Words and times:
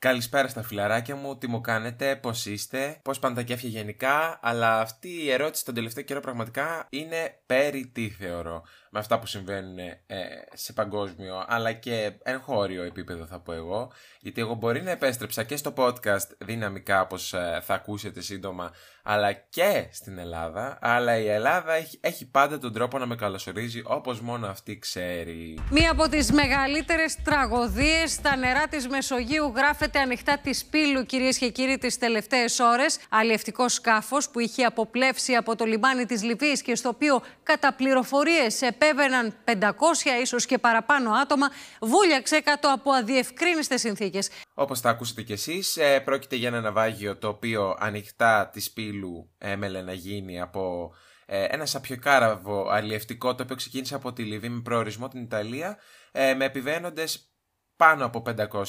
Καλησπέρα 0.00 0.48
στα 0.48 0.62
φιλαράκια 0.62 1.16
μου, 1.16 1.38
τι 1.38 1.46
μου 1.46 1.60
κάνετε, 1.60 2.16
πώς 2.16 2.46
είστε, 2.46 3.00
πώς 3.02 3.18
πάνε 3.18 3.34
τα 3.34 3.42
κέφια 3.42 3.68
γενικά, 3.68 4.38
αλλά 4.42 4.80
αυτή 4.80 5.08
η 5.08 5.30
ερώτηση 5.30 5.64
τον 5.64 5.74
τελευταίο 5.74 6.04
καιρό 6.04 6.20
πραγματικά 6.20 6.86
είναι 6.90 7.40
περί 7.46 7.86
τι 7.86 8.10
θεωρώ 8.10 8.62
με 8.90 8.98
αυτά 8.98 9.18
που 9.18 9.26
συμβαίνουν 9.26 9.78
ε, 9.78 9.96
σε 10.52 10.72
παγκόσμιο 10.72 11.44
αλλά 11.48 11.72
και 11.72 12.12
εγχώριο 12.22 12.82
επίπεδο 12.82 13.26
θα 13.26 13.40
πω 13.40 13.52
εγώ 13.52 13.92
γιατί 14.20 14.40
εγώ 14.40 14.54
μπορεί 14.54 14.82
να 14.82 14.90
επέστρεψα 14.90 15.44
και 15.44 15.56
στο 15.56 15.72
podcast 15.76 16.28
δυναμικά 16.38 17.00
όπως 17.00 17.32
ε, 17.32 17.60
θα 17.62 17.74
ακούσετε 17.74 18.20
σύντομα 18.20 18.72
αλλά 19.10 19.32
και 19.32 19.86
στην 19.92 20.18
Ελλάδα 20.18 20.78
αλλά 20.80 21.18
η 21.18 21.28
Ελλάδα 21.28 21.72
έχει, 21.72 21.98
έχει 22.00 22.26
πάντα 22.26 22.58
τον 22.58 22.72
τρόπο 22.72 22.98
να 22.98 23.06
με 23.06 23.16
καλωσορίζει 23.16 23.82
όπως 23.84 24.20
μόνο 24.20 24.46
αυτή 24.46 24.78
ξέρει. 24.78 25.58
Μία 25.70 25.90
από 25.90 26.08
τις 26.08 26.32
μεγαλύτερες 26.32 27.16
τραγωδίες 27.24 28.12
στα 28.12 28.36
νερά 28.36 28.66
της 28.68 28.88
Μεσογείου 28.88 29.52
γράφεται 29.56 29.98
ανοιχτά 29.98 30.38
της 30.38 30.64
Πύλου 30.64 31.04
κυρίες 31.04 31.38
και 31.38 31.48
κύριοι 31.48 31.78
τις 31.78 31.98
τελευταίες 31.98 32.58
ώρες. 32.58 32.98
Αλλιευτικός 33.08 33.72
σκάφος 33.72 34.28
που 34.30 34.40
είχε 34.40 34.64
αποπλέψει 34.64 35.34
από 35.34 35.56
το 35.56 35.64
λιμάνι 35.64 36.06
της 36.06 36.22
Λιβύης 36.22 36.62
και 36.62 36.74
στο 36.74 36.88
οποίο 36.88 37.20
κατά 37.42 37.74
πληροφορίες 37.74 38.62
επέβαιναν 38.62 39.34
500 39.44 39.52
ίσως 40.22 40.46
και 40.46 40.58
παραπάνω 40.58 41.10
άτομα, 41.10 41.48
βούλιαξε 41.80 42.40
κάτω 42.40 42.72
από 42.72 42.90
αδιευκρίνηστες 42.90 43.80
συνθήκες. 43.80 44.30
Όπως 44.54 44.80
θα 44.80 44.90
ακούσετε 44.90 45.22
κι 45.22 45.32
εσείς, 45.32 45.76
ε, 45.76 46.00
πρόκειται 46.00 46.36
για 46.36 46.48
ένα 46.48 46.60
ναυάγιο 46.60 47.16
το 47.16 47.28
οποίο 47.28 47.76
ανοιχτά 47.78 48.50
της 48.52 48.70
Πύλου 48.70 48.97
έμελε 49.38 49.82
να 49.82 49.92
γίνει 49.92 50.40
από 50.40 50.94
ε, 51.26 51.44
ένα 51.44 51.66
σαπιοκάραβο 51.66 52.68
αλλιευτικό 52.68 53.34
το 53.34 53.42
οποίο 53.42 53.56
ξεκίνησε 53.56 53.94
από 53.94 54.12
τη 54.12 54.22
Λιβύη 54.22 54.50
με 54.52 54.60
προορισμό 54.60 55.08
την 55.08 55.22
Ιταλία 55.22 55.78
ε, 56.12 56.34
με 56.34 56.44
επιβαίνοντες 56.44 57.32
πάνω 57.76 58.04
από 58.04 58.22
500 58.26 58.64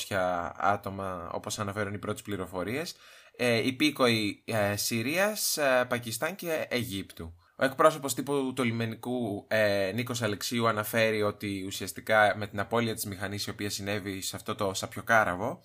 άτομα 0.55 1.29
όπως 1.33 1.59
αναφέρουν 1.59 1.93
οι 1.93 1.99
πρώτες 1.99 2.21
πληροφορίες 2.21 2.95
ε, 3.41 3.67
υπήκοοι 3.67 4.43
ε, 4.45 4.75
Συρίας, 4.75 5.57
ε, 5.57 5.85
Πακιστάν 5.89 6.35
και 6.35 6.65
Αιγύπτου. 6.69 7.33
Ο 7.55 7.65
εκπρόσωπος 7.65 8.13
τύπου 8.13 8.53
του 8.55 8.63
λιμενικού 8.63 9.45
ε, 9.49 9.91
Νίκος 9.93 10.21
Αλεξίου 10.21 10.67
αναφέρει 10.67 11.21
ότι 11.21 11.63
ουσιαστικά 11.65 12.33
με 12.37 12.47
την 12.47 12.59
απώλεια 12.59 12.93
της 12.93 13.05
μηχανής 13.05 13.47
η 13.47 13.49
οποία 13.49 13.69
συνέβη 13.69 14.21
σε 14.21 14.35
αυτό 14.35 14.55
το 14.55 14.73
σαπιοκάραβο 14.73 15.61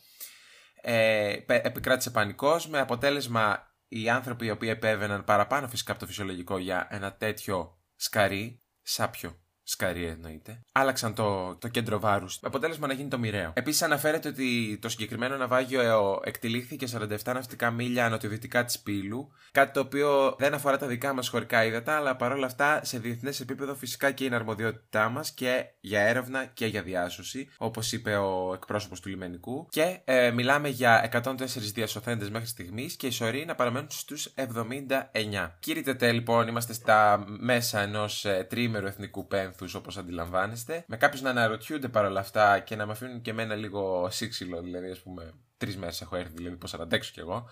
ε, 0.81 1.37
επικράτησε 1.47 2.11
πανικός 2.11 2.69
με 2.69 2.79
αποτέλεσμα 2.79 3.74
οι 4.01 4.11
άνθρωποι 4.11 4.47
οι 4.47 4.51
οποίοι 4.51 4.69
επέβαιναν 4.73 5.25
παραπάνω 5.25 5.69
φυσικά 5.69 5.91
από 5.91 6.01
το 6.01 6.07
φυσιολογικό 6.07 6.59
για 6.59 6.87
ένα 6.91 7.13
τέτοιο 7.15 7.79
σκαρί, 7.97 8.63
σάπιο 8.83 9.44
Σκαρί 9.67 10.05
εννοείται. 10.05 10.61
Άλλαξαν 10.73 11.15
το, 11.15 11.57
το 11.57 11.69
κέντρο 11.69 12.01
βάρους. 12.01 12.39
Με 12.43 12.49
αποτέλεσμα 12.49 12.87
να 12.87 12.93
γίνει 12.93 13.09
το 13.09 13.19
μοιραίο. 13.19 13.53
Επίσης 13.55 13.83
αναφέρεται 13.83 14.29
ότι 14.29 14.79
το 14.83 14.89
συγκεκριμένο 14.89 15.37
ναυάγιο 15.37 16.21
εκτελήχθηκε 16.25 16.87
47 16.99 17.17
ναυτικά 17.25 17.71
μίλια 17.71 18.07
ανατολικά 18.07 18.65
της 18.65 18.79
πύλου. 18.79 19.33
Κάτι 19.53 19.73
το 19.73 19.81
οποίο 19.81 20.37
δεν 20.39 20.55
αφορά 20.55 20.79
τα 20.79 20.87
δικά 20.87 21.13
μας 21.13 21.29
χωρικά 21.29 21.65
ύδατα, 21.65 21.97
αλλά 21.97 22.17
παρόλα 22.17 22.47
αυτά 22.47 22.85
σε 22.85 22.99
διεθνές 22.99 23.41
επίπεδο 23.41 23.75
φυσικά 23.75 24.11
και 24.11 24.25
είναι 24.25 24.35
αρμοδιότητά 24.35 25.09
μας 25.09 25.31
και 25.31 25.65
για 25.81 26.01
έρευνα 26.01 26.45
και 26.45 26.67
για 26.67 26.83
διάσωση, 26.83 27.49
όπως 27.57 27.93
είπε 27.93 28.17
ο 28.17 28.53
εκπρόσωπος 28.55 29.01
του 29.01 29.09
λιμενικού. 29.09 29.67
Και 29.71 30.01
ε, 30.05 30.31
μιλάμε 30.31 30.69
για 30.69 31.11
104 31.23 31.35
διασωθέντες 31.75 32.31
μέχρι 32.31 32.47
στιγμής 32.47 32.97
και 32.97 33.07
οι 33.07 33.11
σωροί 33.11 33.45
να 33.45 33.55
παραμένουν 33.55 33.91
στους 33.91 34.35
79. 34.35 35.51
Κύριε 35.59 35.83
Τετέ, 35.83 36.13
λοιπόν, 36.13 36.49
είμαστε 36.49 36.73
στα 36.73 37.25
μέσα 37.27 37.81
ενός 37.81 38.25
ε, 38.25 38.47
τρίμερου 38.49 38.87
εθνικού 38.87 39.27
πένθου 39.27 39.54
όπω 39.55 39.79
όπως 39.79 39.97
αντιλαμβάνεστε. 39.97 40.85
Με 40.87 40.97
κάποιους 40.97 41.23
να 41.23 41.31
αναρωτιούνται 41.31 41.89
παρόλα 41.89 42.21
αυτά 42.21 42.59
και 42.59 42.77
να 42.77 42.87
με 42.87 42.93
αφήνουν 42.93 43.21
και 43.21 43.31
εμένα 43.31 43.55
λίγο 43.55 44.09
σύξυλο, 44.11 44.63
δηλαδή 44.63 44.91
ας 44.91 45.01
πούμε 45.01 45.35
τρεις 45.57 45.77
μέρες 45.77 46.01
έχω 46.01 46.17
έρθει, 46.17 46.33
δηλαδή 46.35 46.57
πώς 46.57 46.71
θα 46.71 46.83
αντέξω 46.83 47.11
κι 47.13 47.21
εγώ. 47.21 47.49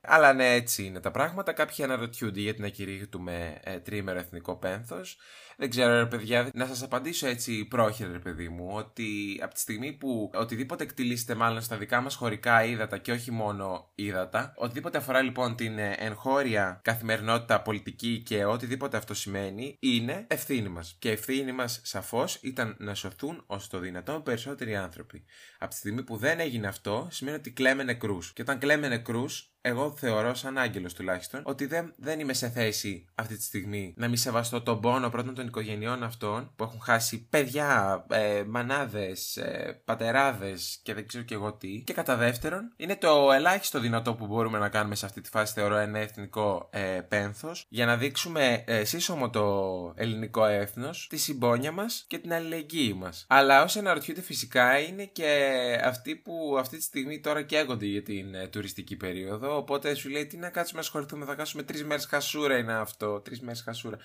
Αλλά 0.00 0.32
ναι, 0.32 0.54
έτσι 0.54 0.84
είναι 0.84 1.00
τα 1.00 1.10
πράγματα. 1.10 1.52
Κάποιοι 1.52 1.84
αναρωτιούνται 1.84 2.40
γιατί 2.40 2.60
να 2.60 2.68
κηρύγουμε 2.68 3.60
ε, 3.62 3.78
τρίμερο 3.78 4.18
εθνικό 4.18 4.56
πένθος. 4.56 5.18
Δεν 5.58 5.70
ξέρω, 5.70 5.98
ρε 5.98 6.06
παιδιά, 6.06 6.50
να 6.54 6.66
σας 6.66 6.82
απαντήσω 6.82 7.26
έτσι 7.26 7.64
πρόχειρα, 7.64 8.12
ρε 8.12 8.18
παιδί 8.18 8.48
μου, 8.48 8.68
ότι 8.72 9.40
από 9.42 9.54
τη 9.54 9.60
στιγμή 9.60 9.92
που 9.92 10.30
οτιδήποτε 10.34 10.84
εκτιλήσετε 10.84 11.34
μάλλον 11.34 11.60
στα 11.60 11.76
δικά 11.76 12.00
μας 12.00 12.14
χωρικά 12.14 12.64
ύδατα 12.64 12.98
και 12.98 13.12
όχι 13.12 13.30
μόνο 13.30 13.90
ύδατα, 13.94 14.52
οτιδήποτε 14.56 14.98
αφορά 14.98 15.22
λοιπόν 15.22 15.56
την 15.56 15.78
ε, 15.78 15.94
εγχώρια 15.98 16.80
καθημερινότητα 16.84 17.62
πολιτική 17.62 18.22
και 18.26 18.44
οτιδήποτε 18.44 18.96
αυτό 18.96 19.14
σημαίνει, 19.14 19.76
είναι 19.80 20.26
ευθύνη 20.28 20.68
μας. 20.68 20.96
Και 20.98 21.10
ευθύνη 21.10 21.52
μας 21.52 21.80
σαφώς 21.84 22.38
ήταν 22.42 22.76
να 22.78 22.94
σωθούν 22.94 23.44
ω 23.46 23.56
το 23.56 23.78
δυνατόν 23.78 24.22
περισσότεροι 24.22 24.76
άνθρωποι. 24.76 25.24
Από 25.58 25.70
τη 25.70 25.76
στιγμή 25.76 26.02
που 26.02 26.16
δεν 26.16 26.40
έγινε 26.40 26.66
αυτό, 26.66 27.08
σημαίνει 27.10 27.36
ότι 27.36 27.52
κλαίμε 27.52 27.82
νεκρούς. 27.82 28.32
Και 28.32 28.42
όταν 28.42 28.58
κλαίμε 28.58 28.88
νεκρούς, 28.88 29.56
εγώ 29.66 29.96
θεωρώ 29.96 30.34
σαν 30.34 30.58
άγγελος 30.58 30.94
τουλάχιστον 30.94 31.40
ότι 31.44 31.66
δεν, 31.66 31.94
δεν 31.96 32.20
είμαι 32.20 32.32
σε 32.32 32.48
θέση 32.48 33.06
αυτή 33.14 33.36
τη 33.36 33.42
στιγμή 33.42 33.94
να 33.96 34.08
μη 34.08 34.16
σεβαστώ 34.16 34.62
τον 34.62 34.80
πόνο 34.80 35.10
πρώτον 35.10 35.34
των 35.34 35.45
οικογενειών 35.46 36.02
αυτών 36.02 36.52
που 36.56 36.64
έχουν 36.64 36.80
χάσει 36.80 37.26
παιδιά, 37.30 38.04
ε, 38.10 38.42
μανάδες, 38.46 39.36
ε, 39.36 39.80
πατεράδες 39.84 40.80
και 40.82 40.94
δεν 40.94 41.06
ξέρω 41.06 41.24
και 41.24 41.34
εγώ 41.34 41.52
τι. 41.52 41.82
Και 41.86 41.92
κατά 41.92 42.16
δεύτερον, 42.16 42.72
είναι 42.76 42.96
το 42.96 43.32
ελάχιστο 43.32 43.80
δυνατό 43.80 44.14
που 44.14 44.26
μπορούμε 44.26 44.58
να 44.58 44.68
κάνουμε 44.68 44.94
σε 44.94 45.06
αυτή 45.06 45.20
τη 45.20 45.28
φάση, 45.28 45.52
θεωρώ, 45.52 45.76
ένα 45.76 45.98
εθνικό 45.98 46.68
ε, 46.72 47.00
πένθος 47.08 47.66
για 47.68 47.86
να 47.86 47.96
δείξουμε 47.96 48.64
ε, 48.66 48.84
σύσσωμο 48.84 49.30
το 49.30 49.92
ελληνικό 49.96 50.44
έθνος, 50.44 51.06
τη 51.10 51.16
συμπόνια 51.16 51.72
μας 51.72 52.04
και 52.06 52.18
την 52.18 52.32
αλληλεγγύη 52.32 52.96
μας. 52.96 53.26
Αλλά 53.28 53.62
όσοι 53.62 53.78
αναρωτιούνται 53.78 54.20
φυσικά 54.20 54.78
είναι 54.78 55.04
και 55.04 55.50
αυτοί 55.84 56.16
που 56.16 56.56
αυτή 56.58 56.76
τη 56.76 56.82
στιγμή 56.82 57.20
τώρα 57.20 57.42
καίγονται 57.42 57.86
για 57.86 58.02
την 58.02 58.34
ε, 58.34 58.48
τουριστική 58.48 58.96
περίοδο 58.96 59.56
Οπότε 59.56 59.94
σου 59.94 60.08
λέει 60.08 60.26
τι 60.26 60.36
να 60.36 60.50
κάτσουμε 60.50 60.80
να 60.80 60.86
ασχοληθούμε, 60.86 61.24
θα 61.24 61.34
κάτσουμε 61.34 61.62
τρεις 61.62 61.84
μέρες 61.84 62.06
χασούρα 62.06 62.56
είναι 62.56 62.74
αυτό. 62.74 63.20
Τρεις 63.20 63.40
μέρες 63.40 63.62
χασούρα. 63.62 63.96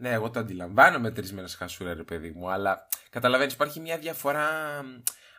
Ναι, 0.00 0.10
εγώ 0.10 0.30
το 0.30 0.38
αντιλαμβάνομαι 0.40 1.10
τρει 1.10 1.32
μέρε 1.32 1.48
χασούρα, 1.48 1.94
ρε 1.94 2.02
παιδί 2.02 2.30
μου, 2.30 2.50
αλλά 2.50 2.88
καταλαβαίνεις, 3.10 3.52
υπάρχει 3.52 3.80
μια 3.80 3.98
διαφορά 3.98 4.48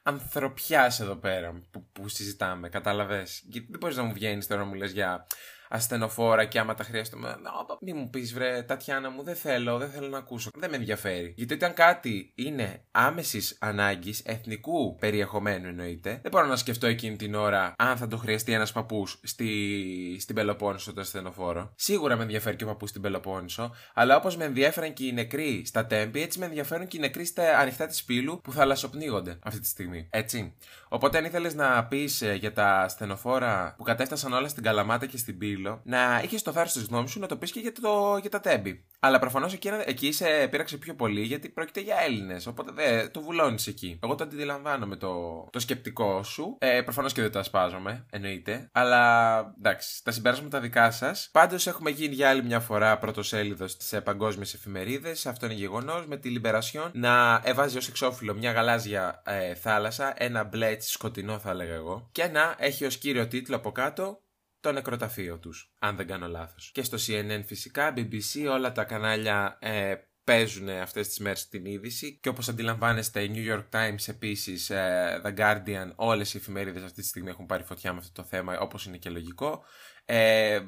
ανθρωπιάς 0.04 1.00
εδώ 1.00 1.16
πέρα 1.16 1.64
που, 1.72 1.88
που 1.92 2.08
συζητάμε. 2.08 2.70
Κατάλαβε. 2.70 3.26
Γιατί 3.44 3.68
δεν 3.70 3.80
μπορείς 3.80 3.98
να 3.98 4.04
μου 4.04 4.14
βγαίνεις 4.14 4.48
τώρα 4.48 4.66
μου 4.66 4.74
λες 4.74 4.92
για 4.92 5.28
ασθενοφόρα 5.70 6.46
και 6.46 6.60
άμα 6.60 6.74
τα 6.74 6.84
χρειάζομαι. 6.84 7.36
Μη 7.82 7.94
μου 7.94 8.10
πεις, 8.10 8.34
βρε, 8.34 8.64
Τατιάνα 8.64 9.10
μου, 9.10 9.24
δεν 9.24 9.36
θέλω, 9.36 9.78
δεν 9.78 9.90
θέλω 9.90 10.08
να 10.08 10.18
ακούσω. 10.18 10.50
Δεν 10.54 10.70
με 10.70 10.76
ενδιαφέρει. 10.76 11.34
Γιατί 11.38 11.54
όταν 11.54 11.74
κάτι 11.74 12.32
είναι 12.36 12.84
άμεσης 12.92 13.58
ανάγκης, 13.60 14.22
εθνικού 14.26 14.96
περιεχομένου 14.96 15.68
εννοείται, 15.68 16.20
δεν 16.22 16.32
μπορώ 16.32 16.46
να 16.46 16.56
σκεφτώ 16.56 16.88
εκείνη 16.88 17.16
την 17.16 17.36
ώρα 17.36 17.74
αν 17.78 17.98
θα 17.98 18.08
το 18.08 18.18
χρειαστεί 18.18 18.54
ένας 18.54 18.72
παππούς 18.72 19.20
στη... 19.24 20.18
στην 20.20 20.36
Πελοπόννησο 20.36 20.94
το 20.94 21.02
ασθενοφόρο. 21.02 21.74
Σίγουρα 21.76 22.16
με 22.16 22.24
ενδιαφέρει 22.24 22.56
και 22.56 22.64
ο 22.64 22.68
παππούς 22.68 22.90
στην 22.90 23.02
Πελοπόννησο, 23.02 23.72
αλλά 23.94 24.16
όπως 24.16 24.38
με 24.38 24.46
ενδιαφέραν 24.46 24.94
και 24.94 25.06
οι 25.06 25.12
νεκροί 25.12 25.64
στα 25.66 25.86
τέμπη, 25.86 26.22
έτσι 26.22 26.40
με 26.40 26.46
ενδιαφέρουν 26.46 26.88
και 26.88 26.98
οι 26.98 27.00
νεκροί 27.00 27.26
στα 27.26 27.58
ανοιχτά 27.58 27.86
της 27.86 28.04
πύλου 28.04 28.42
που 28.44 28.52
θαλασσοπνίγονται 28.52 29.40
αυτή 29.44 29.60
τη 29.60 29.68
στιγμή. 29.68 30.08
Έτσι. 30.10 30.54
Οπότε 30.90 31.18
αν 31.18 31.26
ήθελες 31.26 31.56
να 31.56 31.86
πεις 31.86 32.22
ε, 32.22 32.34
για 32.34 32.54
τα 32.54 32.80
ασθενοφόρα 32.82 33.74
που 33.78 33.84
κατέφτασαν 33.84 34.34
όλα 34.34 34.48
στην 34.48 34.64
Καλαμάτα 34.64 35.06
και 35.06 35.18
στην 35.18 35.38
πύλη, 35.38 35.59
να 35.84 36.22
είχες 36.24 36.42
το 36.42 36.52
θάρρος 36.52 36.74
της 36.74 36.84
γνώμης 36.84 37.12
σου 37.12 37.20
να 37.20 37.28
το 37.28 37.38
πεις 37.38 37.52
και 37.52 37.60
για, 37.60 37.72
το, 37.72 38.18
για 38.22 38.30
τα 38.30 38.40
τέμπη. 38.40 38.86
Αλλά 39.00 39.20
προφανώς 39.20 39.54
εκεί, 39.54 39.70
εκεί 39.86 40.12
σε 40.12 40.48
πείραξε 40.48 40.78
πιο 40.78 40.96
πολύ 40.96 41.22
γιατί 41.22 41.50
πρόκειται 41.50 41.80
για 41.80 41.96
Έλληνες. 42.00 42.48
Οπότε 42.48 42.72
δεν 42.72 43.12
το 43.12 43.22
βουλώνεις 43.22 43.68
εκεί. 43.68 44.00
Εγώ 44.04 44.16
το 44.16 44.24
αντιλαμβάνομαι 44.24 44.96
το, 44.96 45.44
το 45.52 45.60
σκεπτικό 45.60 46.24
σου. 46.24 46.58
Ε, 46.60 46.82
προφανώς 46.82 47.14
και 47.14 47.22
δεν 47.22 47.32
το 47.32 47.40
ασπάζομαι, 47.40 48.06
εννοείται. 48.12 48.70
Αλλά 48.72 49.40
εντάξει, 49.58 50.04
τα 50.04 50.12
συμπέρασματα 50.12 50.60
δικά 50.60 50.92
σας. 50.92 51.30
Πάντως 51.32 51.68
έχουμε 51.68 51.90
γίνει 51.90 52.16
για 52.16 52.30
άλλη 52.30 52.44
μια 52.44 52.60
φορά 52.60 52.98
πρωτοσέλιδο 52.98 53.66
σε 53.68 54.02
παγκόσμιες 54.02 54.54
εφημερίδες. 54.54 55.26
Αυτό 55.26 55.46
είναι 55.46 55.56
γεγονός. 55.56 56.06
Με 56.06 56.18
τη 56.18 56.30
Λιμπερασιόν 56.30 56.92
να 56.94 57.42
εβάζει 57.44 57.78
ως 57.78 57.88
εξώφυλλο 57.88 58.34
μια 58.34 58.52
γαλάζια 58.52 59.22
ε, 59.26 59.56
θάλασσα, 59.56 60.14
ένα 60.18 60.44
μπλε 60.44 60.80
σκοτεινό 60.80 61.40
θα 61.40 61.50
έλεγα 61.50 61.74
εγώ. 61.74 62.10
Και 62.12 62.28
να 62.28 62.56
έχει 62.58 62.86
ως 62.86 62.98
κύριο 62.98 63.28
τίτλο 63.28 63.56
από 63.56 63.72
κάτω 63.72 64.22
το 64.60 64.72
νεκροταφείο 64.72 65.38
τους, 65.38 65.74
αν 65.80 65.96
δεν 65.96 66.08
κάνω 66.08 66.28
λάθος. 66.28 66.72
Και 66.74 66.84
στο 66.84 66.98
CNN 67.08 67.42
φυσικά, 67.46 67.94
BBC, 67.96 68.50
όλα 68.50 68.72
τα 68.72 68.84
κανάλια 68.84 69.58
ε, 69.62 69.96
παίζουν 70.24 70.70
αυτές 70.70 71.08
τις 71.08 71.20
μέρες 71.20 71.48
την 71.48 71.66
είδηση 71.66 72.18
και 72.22 72.30
όπως 72.30 72.50
αντιλαμβάνεστε 72.50 73.24
η 73.24 73.32
New 73.34 73.54
York 73.54 73.64
Times 73.80 74.08
επίσης, 74.08 74.70
ε, 74.70 75.22
The 75.26 75.38
Guardian, 75.38 75.92
όλες 75.96 76.34
οι 76.34 76.38
εφημερίδες 76.38 76.84
αυτή 76.84 77.02
τη 77.02 77.08
στιγμή 77.08 77.30
έχουν 77.30 77.46
πάρει 77.46 77.64
φωτιά 77.64 77.94
με 77.94 78.00
αυτό 78.00 78.22
το 78.22 78.28
θέμα 78.28 78.60
όπως 78.60 78.86
είναι 78.86 78.98
και 78.98 79.10
λογικό. 79.10 79.64
Ε, 80.06 80.60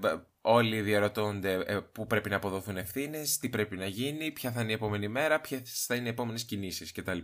όλοι 0.41 0.81
διαρωτώνται 0.81 1.63
ε, 1.65 1.79
πού 1.91 2.07
πρέπει 2.07 2.29
να 2.29 2.35
αποδοθούν 2.35 2.77
ευθύνες, 2.77 3.37
τι 3.37 3.49
πρέπει 3.49 3.77
να 3.77 3.85
γίνει, 3.85 4.31
ποια 4.31 4.51
θα 4.51 4.61
είναι 4.61 4.71
η 4.71 4.73
επόμενη 4.73 5.07
μέρα, 5.07 5.41
ποιες 5.41 5.85
θα 5.87 5.95
είναι 5.95 6.07
οι 6.07 6.09
επόμενες 6.11 6.43
κινήσεις 6.43 6.91
κτλ. 6.91 7.17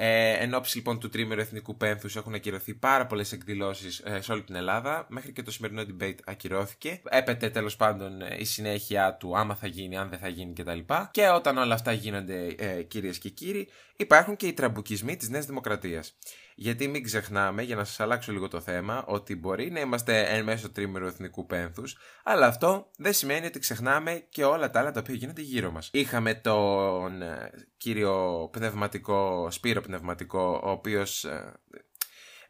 Ε, 0.00 0.32
εν 0.32 0.54
ώψη 0.54 0.76
λοιπόν 0.76 1.00
του 1.00 1.08
τρίμερου 1.08 1.40
εθνικού 1.40 1.76
πένθους 1.76 2.16
έχουν 2.16 2.34
ακυρωθεί 2.34 2.74
πάρα 2.74 3.06
πολλές 3.06 3.32
εκδηλώσεις 3.32 3.98
ε, 3.98 4.20
σε 4.20 4.32
όλη 4.32 4.42
την 4.42 4.54
Ελλάδα. 4.54 5.06
Μέχρι 5.08 5.32
και 5.32 5.42
το 5.42 5.50
σημερινό 5.50 5.82
debate 5.82 6.18
ακυρώθηκε. 6.24 7.00
Έπεται 7.08 7.50
τέλος 7.50 7.76
πάντων 7.76 8.22
ε, 8.22 8.36
η 8.38 8.44
συνέχεια 8.44 9.14
του 9.14 9.38
άμα 9.38 9.54
θα 9.54 9.66
γίνει, 9.66 9.96
αν 9.96 10.08
δεν 10.08 10.18
θα 10.18 10.28
γίνει 10.28 10.52
κτλ. 10.52 10.78
Και 11.10 11.28
όταν 11.28 11.58
όλα 11.58 11.74
αυτά 11.74 11.92
γίνονται, 11.92 12.46
ε, 12.58 12.82
κυρίες 12.82 13.18
και 13.18 13.28
κύριοι, 13.28 13.68
υπάρχουν 13.96 14.36
και 14.36 14.46
οι 14.46 14.52
τραμπουκισμοί 14.52 15.16
της 15.16 15.28
Νέας 15.28 15.46
Δημοκρατίας. 15.46 16.16
Γιατί 16.60 16.88
μην 16.88 17.02
ξεχνάμε, 17.02 17.62
για 17.62 17.76
να 17.76 17.84
σας 17.84 18.00
αλλάξω 18.00 18.32
λίγο 18.32 18.48
το 18.48 18.60
θέμα, 18.60 19.04
ότι 19.06 19.36
μπορεί 19.36 19.70
να 19.70 19.80
είμαστε 19.80 20.20
εν 20.22 20.44
μέσω 20.44 20.70
τρίμερου 20.70 21.06
εθνικού 21.06 21.46
πένθους, 21.46 21.96
αλλά 22.24 22.46
αυτό 22.46 22.90
δεν 22.96 23.12
σημαίνει 23.12 23.46
ότι 23.46 23.58
ξεχνάμε 23.58 24.26
και 24.28 24.44
όλα 24.44 24.70
τα 24.70 24.80
άλλα 24.80 24.90
τα 24.90 25.00
οποία 25.00 25.14
γίνονται 25.14 25.42
γύρω 25.42 25.70
μας. 25.70 25.90
Είχαμε 25.92 26.34
τον 26.34 27.22
ε, 27.22 27.50
κύριο 27.76 28.48
πνευματικό, 28.52 29.50
Σπύρο 29.50 29.80
Πνευματικό, 29.80 30.60
ο 30.64 30.70
οποίος 30.70 31.24
ε, 31.24 31.52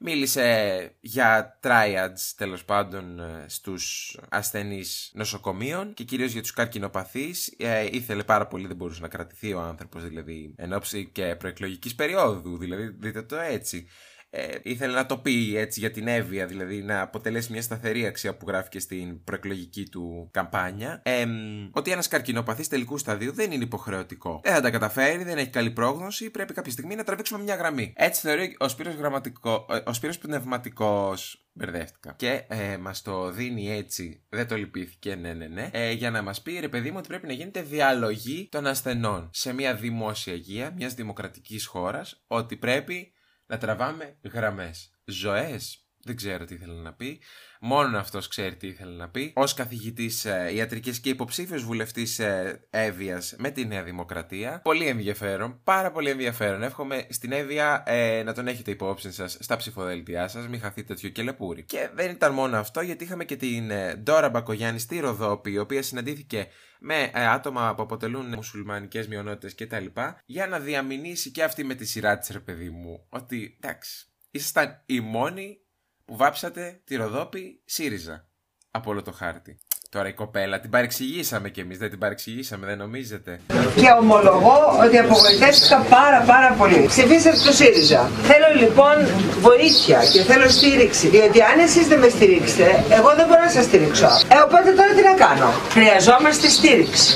Μίλησε 0.01 0.97
για 1.01 1.59
triads 1.63 2.33
τέλος 2.37 2.65
πάντων 2.65 3.21
ε, 3.21 3.45
στους 3.49 4.17
ασθενείς 4.29 5.11
νοσοκομείων 5.15 5.95
και 5.95 6.05
κυρίως 6.05 6.33
για 6.33 6.43
τους 6.43 6.53
καρκινοπαθείς. 6.53 7.55
Ε, 7.59 7.89
ήθελε 7.93 8.25
πάρα 8.25 8.47
πολύ, 8.47 8.67
δεν 8.67 8.77
μπορούσε 8.77 9.01
να 9.01 9.09
κρατηθεί 9.09 9.53
ο 9.53 9.61
άνθρωπος 9.61 10.05
δηλαδή 10.05 10.55
εν 10.57 10.73
ώψη 10.73 11.09
και 11.13 11.37
προεκλογικής 11.39 11.95
περίοδου, 11.95 12.59
δηλαδή 12.59 12.89
δείτε 12.99 13.23
το 13.23 13.37
έτσι 13.37 13.87
ε, 14.31 14.47
ήθελε 14.63 14.95
να 14.95 15.07
το 15.07 15.19
πει 15.19 15.57
έτσι 15.57 15.81
για 15.81 15.91
την 15.91 16.09
Εύβοια, 16.09 16.47
δηλαδή 16.47 16.83
να 16.83 17.01
αποτελέσει 17.01 17.53
μια 17.53 17.63
σταθερή 17.63 18.07
αξία 18.07 18.37
που 18.37 18.45
γράφει 18.49 18.79
στην 18.79 19.25
προεκλογική 19.25 19.89
του 19.89 20.29
καμπάνια. 20.31 21.01
Ε, 21.05 21.27
ότι 21.71 21.91
ένας 21.91 22.09
καρκινοπαθής 22.09 22.69
τελικού 22.69 22.99
σταδίου 22.99 23.33
δεν 23.33 23.53
είναι 23.53 23.65
υποχρεωτικό. 23.65 24.41
Δεν 24.45 24.55
θα 24.55 24.61
τα 24.61 24.71
καταφέρει, 24.71 25.25
δεν 25.25 25.39
έχει 25.39 25.51
καλή 25.51 25.71
πρόγνωση, 25.71 26.31
πρέπει 26.31 26.53
κάποια 26.53 26.73
στιγμή 26.73 26.95
να 26.95 27.05
τραβήξουμε 27.05 27.43
μια 27.43 27.55
γραμμή. 27.55 27.93
Έτσι 27.97 28.21
θεωρεί 28.21 28.57
ο 28.59 28.69
Σπύρος, 28.69 28.95
γραμματικό, 28.95 29.67
ε, 29.71 29.79
ο 29.87 29.93
Σπύρος 29.93 30.19
πνευματικός 30.19 31.43
Μπερδεύτηκα. 31.53 32.15
Και 32.17 32.45
ε, 32.49 32.77
μας 32.77 33.03
το 33.03 33.31
δίνει 33.31 33.71
έτσι, 33.71 34.25
δεν 34.29 34.49
το 34.49 34.57
λυπήθηκε, 34.57 35.15
ναι, 35.15 35.33
ναι, 35.33 35.47
ναι, 35.47 35.71
ε, 35.73 35.93
για 35.93 36.11
να 36.11 36.23
μας 36.23 36.43
πει 36.43 36.59
ρε 36.61 36.69
παιδί 36.69 36.91
μου 36.91 36.97
ότι 36.99 37.09
πρέπει 37.09 37.27
να 37.27 37.33
γίνεται 37.33 37.63
διαλογή 37.63 38.49
των 38.51 38.67
ασθενών 38.67 39.31
σε 39.33 39.53
μια 39.53 39.75
δημόσια 39.75 40.33
υγεία 40.33 40.73
μιας 40.77 40.95
δημοκρατικής 40.95 41.67
χώρας, 41.67 42.25
ότι 42.27 42.57
πρέπει 42.57 43.13
να 43.49 43.59
τραβάμε 43.59 44.19
γραμμές. 44.23 44.91
Ζωές, 45.05 45.88
δεν 46.03 46.17
ξέρω 46.17 46.45
τι 46.45 46.55
ήθελε 46.55 46.81
να 46.83 46.93
πει. 46.93 47.21
Μόνο 47.61 47.99
αυτός 47.99 48.29
ξέρει 48.29 48.57
τι 48.57 48.67
ήθελε 48.67 48.97
να 48.97 49.09
πει. 49.09 49.33
Ως 49.35 49.55
καθηγητής 49.55 50.25
ε, 50.25 50.51
ιατρικής 50.55 51.01
και 51.01 51.09
υποψήφιος 51.09 51.63
βουλευτής 51.63 52.19
ε, 52.19 52.61
Εύβοιας 52.71 53.35
με 53.39 53.51
τη 53.51 53.67
Νέα 53.67 53.83
Δημοκρατία. 53.83 54.61
Πολύ 54.65 54.87
ενδιαφέρον, 54.87 55.61
πάρα 55.65 55.91
πολύ 55.91 56.11
ενδιαφέρον. 56.11 56.63
Εύχομαι 56.63 57.07
στην 57.09 57.33
Εύβοια 57.33 57.83
ε, 57.87 58.23
να 58.23 58.35
τον 58.35 58.47
έχετε 58.47 58.71
υπόψη 58.71 59.13
σας 59.13 59.37
στα 59.41 59.57
ψηφοδέλτιά 59.57 60.29
σας, 60.29 60.49
μην 60.49 60.61
χαθείτε 60.61 60.95
τέτοιο 60.95 61.09
κελεπούρι. 61.09 61.65
Και 61.65 61.91
δεν 61.95 62.11
ήταν 62.11 62.33
μόνο 62.33 62.57
αυτό, 62.57 62.81
γιατί 62.81 63.05
είχαμε 63.05 63.25
και 63.25 63.37
την 63.37 63.71
ε, 63.71 63.95
Ντόρα 63.95 64.29
Μπακογιάννη 64.29 64.79
στη 64.79 64.99
Ροδόπη, 64.99 65.51
η 65.51 65.59
οποία 65.59 65.83
συναντήθηκε 65.83 66.47
με 66.81 67.11
ε, 67.15 67.27
άτομα 67.27 67.75
που 67.75 67.83
αποτελούν 67.83 68.27
μουσουλμανικές 68.27 69.09
μειονότητες 69.09 69.55
κτλ. 69.55 69.87
Για 70.27 70.47
να 70.47 70.59
διαμηνήσει 70.59 71.31
και 71.31 71.43
αυτή 71.43 71.65
με 71.65 71.75
τη 71.75 71.85
σειρά 71.85 72.19
της 72.19 72.29
ρε 72.29 72.41
παιδί 72.41 72.71
μου 72.71 73.07
ότι 73.09 73.59
εντάξει, 73.61 74.07
ήσασταν 74.31 74.83
οι 74.87 75.01
μόνοι 75.01 75.61
που 76.09 76.17
βάψατε 76.17 76.81
τη 76.85 76.97
Ροδόπη 76.97 77.63
ΣΥΡΙΖΑ 77.65 78.29
από 78.71 78.91
όλο 78.91 79.03
το 79.03 79.13
χάρτη. 79.13 79.59
Τώρα 79.91 80.09
η 80.09 80.13
κοπέλα 80.13 80.61
την 80.61 80.71
παρεξηγήσαμε 80.71 81.49
κι 81.49 81.61
εμείς, 81.61 81.79
δεν 81.79 81.91
την 81.91 81.99
παρεξηγήσαμε, 81.99 82.67
δεν 82.67 82.79
νομίζετε; 82.79 83.41
Και 83.75 83.91
ομολογώ 84.01 84.59
ότι 84.85 84.99
απογοητεύτηκα 84.99 85.79
πάρα 85.81 86.21
πάρα 86.21 86.53
πολύ. 86.53 86.87
Ψηφίσατε 86.87 87.37
το 87.47 87.53
ΣΥΡΙΖΑ. 87.53 88.11
Θέλω 88.31 88.49
λοιπόν 88.63 88.97
βοήθεια 89.41 90.01
και 90.13 90.21
θέλω 90.23 90.49
στήριξη. 90.49 91.09
Διότι 91.09 91.43
αν 91.43 91.59
εσείς 91.59 91.87
δεν 91.87 91.99
με 91.99 92.09
στηρίξετε, 92.09 92.85
εγώ 92.99 93.15
δεν 93.15 93.27
μπορώ 93.27 93.43
να 93.43 93.51
σας 93.51 93.65
στηρίξω. 93.65 94.07
Ε, 94.07 94.37
οπότε 94.47 94.71
τώρα 94.79 94.93
τι 94.97 95.03
να 95.03 95.15
κάνω; 95.25 95.49
Χρειαζόμαστε 95.77 96.49
στήριξη. 96.49 97.15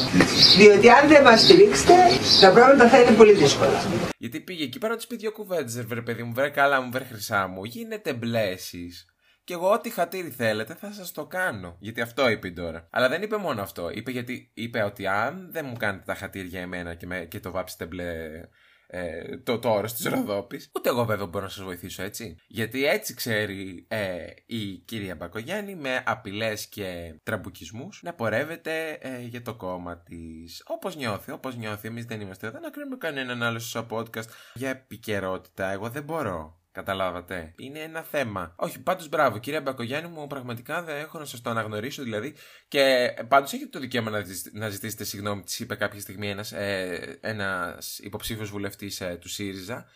Διότι 0.57 0.89
αν 0.91 1.09
δεν 1.09 1.23
μας 1.23 1.41
στηρίξετε, 1.41 1.95
τα 2.41 2.51
πράγματα 2.53 2.89
θα 2.89 3.01
είναι 3.01 3.11
πολύ 3.11 3.33
δύσκολα. 3.33 3.79
Γιατί 4.19 4.41
πήγε 4.41 4.65
εκεί 4.65 4.79
πέρα 4.79 4.97
της 4.97 5.07
πει 5.07 5.17
δύο 5.17 5.33
κουβέντες, 5.33 5.83
βρε 5.83 6.01
παιδί 6.01 6.23
μου, 6.23 6.33
βρε 6.35 6.49
καλά 6.49 6.81
μου, 6.81 6.91
βρε 6.93 7.05
χρυσά 7.05 7.47
μου. 7.47 7.65
Γίνεται 7.65 8.13
μπλέσει. 8.13 8.85
Και 9.45 9.55
εγώ 9.55 9.73
ό,τι 9.73 9.91
χατήρι 9.91 10.31
θέλετε 10.31 10.75
θα 10.75 10.93
σας 10.93 11.13
το 11.13 11.27
κάνω. 11.27 11.77
Γιατί 11.79 12.01
αυτό 12.01 12.29
είπε 12.29 12.51
τώρα. 12.51 12.89
Αλλά 12.91 13.09
δεν 13.09 13.23
είπε 13.23 13.37
μόνο 13.37 13.63
αυτό. 13.63 13.91
Είπε, 13.91 14.11
γιατί, 14.11 14.51
είπε 14.55 14.83
ότι 14.83 15.07
αν 15.07 15.49
δεν 15.53 15.67
μου 15.67 15.77
κάνετε 15.77 16.05
τα 16.07 16.15
χατήρια 16.15 16.61
εμένα 16.61 16.95
και, 16.95 17.07
με, 17.07 17.25
και 17.25 17.41
το 17.41 17.51
βάψετε 17.51 17.87
μπλε 17.87 18.41
ε, 18.95 19.39
το, 19.39 19.59
το 19.59 19.71
όρος 19.71 19.95
της 19.95 20.07
Ροδόπης. 20.07 20.71
Ούτε 20.75 20.89
εγώ 20.89 21.05
βέβαια 21.05 21.27
μπορώ 21.27 21.45
να 21.45 21.51
σας 21.51 21.65
βοηθήσω 21.65 22.03
έτσι. 22.03 22.37
Γιατί 22.47 22.87
έτσι 22.87 23.15
ξέρει 23.15 23.87
ε, 23.89 24.27
η 24.47 24.79
κυρία 24.79 25.15
Μπακογιάννη 25.15 25.75
με 25.75 26.03
απειλές 26.07 26.67
και 26.67 27.15
τραμπουκισμούς 27.23 28.01
να 28.03 28.15
πορεύεται 28.15 28.91
ε, 29.01 29.21
για 29.21 29.43
το 29.43 29.55
κόμμα 29.55 29.99
της. 30.03 30.63
Όπως 30.67 30.97
νιώθει, 30.97 31.31
όπως 31.31 31.57
νιώθει. 31.57 31.89
Εμείς 31.89 32.05
δεν 32.05 32.21
είμαστε 32.21 32.47
εδώ 32.47 32.59
να 32.59 32.71
κρίνουμε 32.71 32.97
κανέναν 32.97 33.43
άλλο 33.43 33.59
στο 33.59 33.87
podcast 33.91 34.29
για 34.55 34.71
επικαιρότητα. 34.71 35.71
Εγώ 35.71 35.89
δεν 35.89 36.03
μπορώ. 36.03 36.62
Καταλάβατε. 36.73 37.53
Είναι 37.57 37.79
ένα 37.79 38.03
θέμα. 38.03 38.55
Όχι, 38.57 38.81
πάντως 38.81 39.09
μπράβο, 39.09 39.39
κύριε 39.39 39.61
Μπακογιάννη 39.61 40.09
μου, 40.09 40.27
πραγματικά 40.27 40.83
δεν 40.83 40.97
έχω 40.97 41.19
να 41.19 41.25
σας 41.25 41.41
το 41.41 41.51
αναγνωρίσω 41.51 42.03
δηλαδή. 42.03 42.35
Και 42.69 43.15
πάντως 43.29 43.53
έχετε 43.53 43.69
το 43.71 43.79
δικαίωμα 43.79 44.11
να, 44.11 44.25
να 44.53 44.69
ζητήσετε 44.69 45.05
συγγνώμη, 45.05 45.43
της 45.43 45.61
είπε 45.61 45.75
κάποια 45.75 46.01
στιγμή 46.01 46.29
ένας 46.31 46.53
ε, 46.53 47.19
ένας 47.21 47.99
υποψήφιος 47.99 48.51
βουλευτής 48.51 49.01
ε, 49.01 49.17
του 49.21 49.29
ΣΥΡΙΖΑ. 49.29 49.87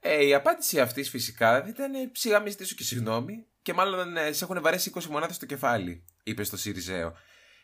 Ε, 0.00 0.26
η 0.26 0.34
απάντηση 0.34 0.80
αυτής 0.80 1.10
φυσικά 1.10 1.68
ήταν 1.68 1.92
σιγά 2.12 2.40
μην 2.40 2.50
ζητήσω 2.50 2.74
και 2.74 2.82
συγγνώμη. 2.82 3.46
Και 3.62 3.72
μάλλον 3.72 4.16
ε, 4.16 4.32
σε 4.32 4.44
έχουν 4.44 4.62
βαρέσει 4.62 4.92
20 4.94 5.04
μονάδες 5.04 5.36
στο 5.36 5.46
κεφάλι, 5.46 6.04
είπε 6.22 6.44
στο 6.44 6.56
ΣΥΡΙΖΑΕΟ. 6.56 7.12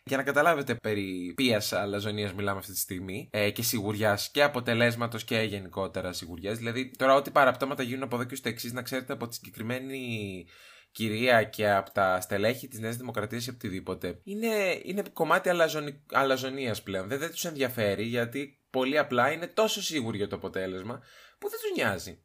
Για 0.04 0.16
να 0.16 0.22
καταλάβετε 0.22 0.74
περί 0.74 1.32
ποιας 1.36 1.72
αλαζονίας 1.72 2.34
μιλάμε 2.34 2.58
αυτή 2.58 2.72
τη 2.72 2.78
στιγμή 2.78 3.28
ε, 3.32 3.50
και 3.50 3.62
σιγουριάς 3.62 4.30
και 4.30 4.42
αποτελέσματος 4.42 5.24
και 5.24 5.40
γενικότερα 5.40 6.12
σιγουριάς. 6.12 6.58
Δηλαδή, 6.58 6.90
τώρα 6.90 7.14
ό,τι 7.14 7.30
παραπτώματα 7.30 7.82
γίνουν 7.82 8.02
από 8.02 8.16
εδώ 8.16 8.24
και 8.24 8.34
στο 8.34 8.48
εξής, 8.48 8.72
να 8.72 8.82
ξέρετε 8.82 9.12
από 9.12 9.28
τη 9.28 9.34
συγκεκριμένη 9.34 10.46
κυρία 10.92 11.42
και 11.42 11.70
από 11.70 11.90
τα 11.90 12.20
στελέχη 12.20 12.68
της 12.68 12.78
Νέας 12.78 12.96
Δημοκρατίας 12.96 13.46
ή 13.46 13.50
οτιδήποτε. 13.50 14.20
Είναι, 14.24 14.80
είναι 14.84 15.02
κομμάτι 15.12 15.48
αλαζονι, 15.48 16.02
αλαζονίας 16.12 16.82
πλέον. 16.82 17.08
Δεν, 17.08 17.18
δεν 17.18 17.30
τους 17.30 17.44
ενδιαφέρει 17.44 18.04
γιατί 18.04 18.60
πολύ 18.70 18.98
απλά 18.98 19.32
είναι 19.32 19.46
τόσο 19.46 19.82
σίγουροι 19.82 20.16
για 20.16 20.28
το 20.28 20.36
αποτέλεσμα 20.36 21.02
που 21.38 21.48
δεν 21.48 21.58
τους 21.60 21.70
νοιάζει. 21.76 22.22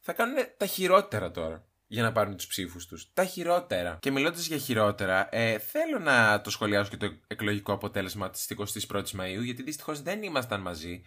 Θα 0.00 0.12
κάνουν 0.12 0.36
τα 0.56 0.66
χειρότερα 0.66 1.30
τώρα 1.30 1.67
για 1.88 2.02
να 2.02 2.12
πάρουν 2.12 2.36
τους 2.36 2.46
ψήφους 2.46 2.86
τους. 2.86 3.10
Τα 3.14 3.24
χειρότερα. 3.24 3.98
Και 4.00 4.10
μιλώντας 4.10 4.46
για 4.46 4.56
χειρότερα, 4.56 5.28
ε, 5.30 5.58
θέλω 5.58 5.98
να 5.98 6.40
το 6.40 6.50
σχολιάσω 6.50 6.90
και 6.90 6.96
το 6.96 7.12
εκλογικό 7.26 7.72
αποτέλεσμα 7.72 8.30
της 8.30 8.46
21η 8.46 9.10
Μαου, 9.10 9.42
γιατί 9.42 9.62
δυστυχώς 9.62 10.02
δεν 10.02 10.22
ήμασταν 10.22 10.60
μαζί. 10.60 11.02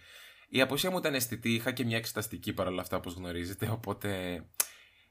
Η 0.48 0.60
αποσία 0.60 0.90
μου 0.90 0.98
ήταν 0.98 1.14
αισθητή, 1.14 1.54
είχα 1.54 1.72
και 1.72 1.84
μια 1.84 1.96
εξεταστική 1.96 2.52
παρόλα 2.52 2.80
αυτά, 2.80 2.96
όπως 2.96 3.14
γνωρίζετε, 3.14 3.68
οπότε 3.72 4.42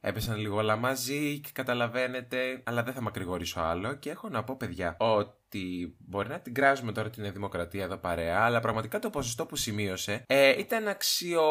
έπεσαν 0.01 0.37
λίγο 0.37 0.57
όλα 0.57 0.75
μαζί 0.75 1.39
και 1.39 1.49
καταλαβαίνετε, 1.53 2.61
αλλά 2.63 2.83
δεν 2.83 2.93
θα 2.93 3.01
μακρηγορήσω 3.01 3.59
άλλο. 3.59 3.93
Και 3.93 4.09
έχω 4.09 4.29
να 4.29 4.43
πω, 4.43 4.55
παιδιά, 4.55 4.95
ότι 4.99 5.95
μπορεί 5.99 6.29
να 6.29 6.39
την 6.39 6.53
κράζουμε 6.53 6.91
τώρα 6.91 7.09
την 7.09 7.33
Δημοκρατία 7.33 7.83
εδώ 7.83 7.97
παρέα, 7.97 8.39
αλλά 8.39 8.59
πραγματικά 8.59 8.99
το 8.99 9.09
ποσοστό 9.09 9.45
που 9.45 9.55
σημείωσε 9.55 10.23
ε, 10.27 10.59
ήταν 10.59 10.87
αξιο... 10.87 11.43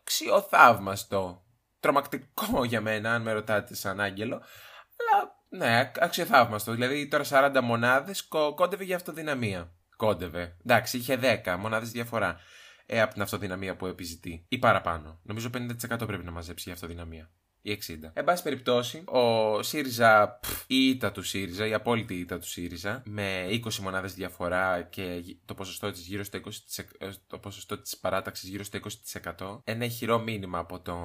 αξιοθαύμαστο 0.00 1.44
τρομακτικό 1.80 2.64
για 2.64 2.80
μένα, 2.80 3.14
αν 3.14 3.22
με 3.22 3.32
ρωτάτε 3.32 3.74
σαν 3.74 4.00
άγγελο. 4.00 4.34
Αλλά 4.34 5.38
ναι, 5.48 5.92
αξιοθαύμαστο. 5.98 6.72
Δηλαδή 6.72 7.08
τώρα 7.08 7.24
40 7.28 7.60
μονάδες 7.62 8.28
κόντευε 8.54 8.84
για 8.84 8.96
αυτοδυναμία. 8.96 9.72
Κόντευε. 9.96 10.56
Εντάξει, 10.64 10.96
είχε 10.96 11.18
10 11.44 11.56
μονάδες 11.58 11.90
διαφορά 11.90 12.40
ε, 12.86 13.00
από 13.00 13.12
την 13.12 13.22
αυτοδυναμία 13.22 13.76
που 13.76 13.86
επιζητεί. 13.86 14.44
Ή 14.48 14.58
παραπάνω. 14.58 15.20
Νομίζω 15.22 15.50
50% 15.54 16.06
πρέπει 16.06 16.24
να 16.24 16.30
μαζέψει 16.30 16.62
για 16.64 16.72
αυτοδυναμία 16.72 17.30
ή 17.62 17.78
60. 17.86 18.10
Εν 18.12 18.24
πάση 18.24 18.42
περιπτώσει, 18.42 19.02
ο 19.06 19.62
ΣΥΡΙΖΑ, 19.62 20.40
η 20.66 20.88
ήττα 20.88 21.12
του 21.12 21.22
ΣΥΡΙΖΑ, 21.22 21.66
η 21.66 21.74
απόλυτη 21.74 22.14
ήττα 22.14 22.38
του 22.38 22.46
ΣΥΡΙΖΑ, 22.46 23.02
με 23.04 23.46
20 23.50 23.74
μονάδες 23.74 24.14
διαφορά 24.14 24.82
και 24.82 25.22
το 25.44 25.54
ποσοστό 25.54 25.90
της 25.90 26.06
γύρω 26.06 26.24
στο 26.24 26.38
20%, 26.38 26.50
ε, 26.98 27.10
το 27.26 27.38
ποσοστό 27.38 27.78
της 27.78 27.96
παράταξης 27.96 28.48
γύρω 28.48 28.64
στο 28.64 28.78
20%, 28.78 29.60
ένα 29.64 29.88
χειρό 29.88 30.18
μήνυμα 30.18 30.58
από 30.58 30.80
τον 30.80 30.98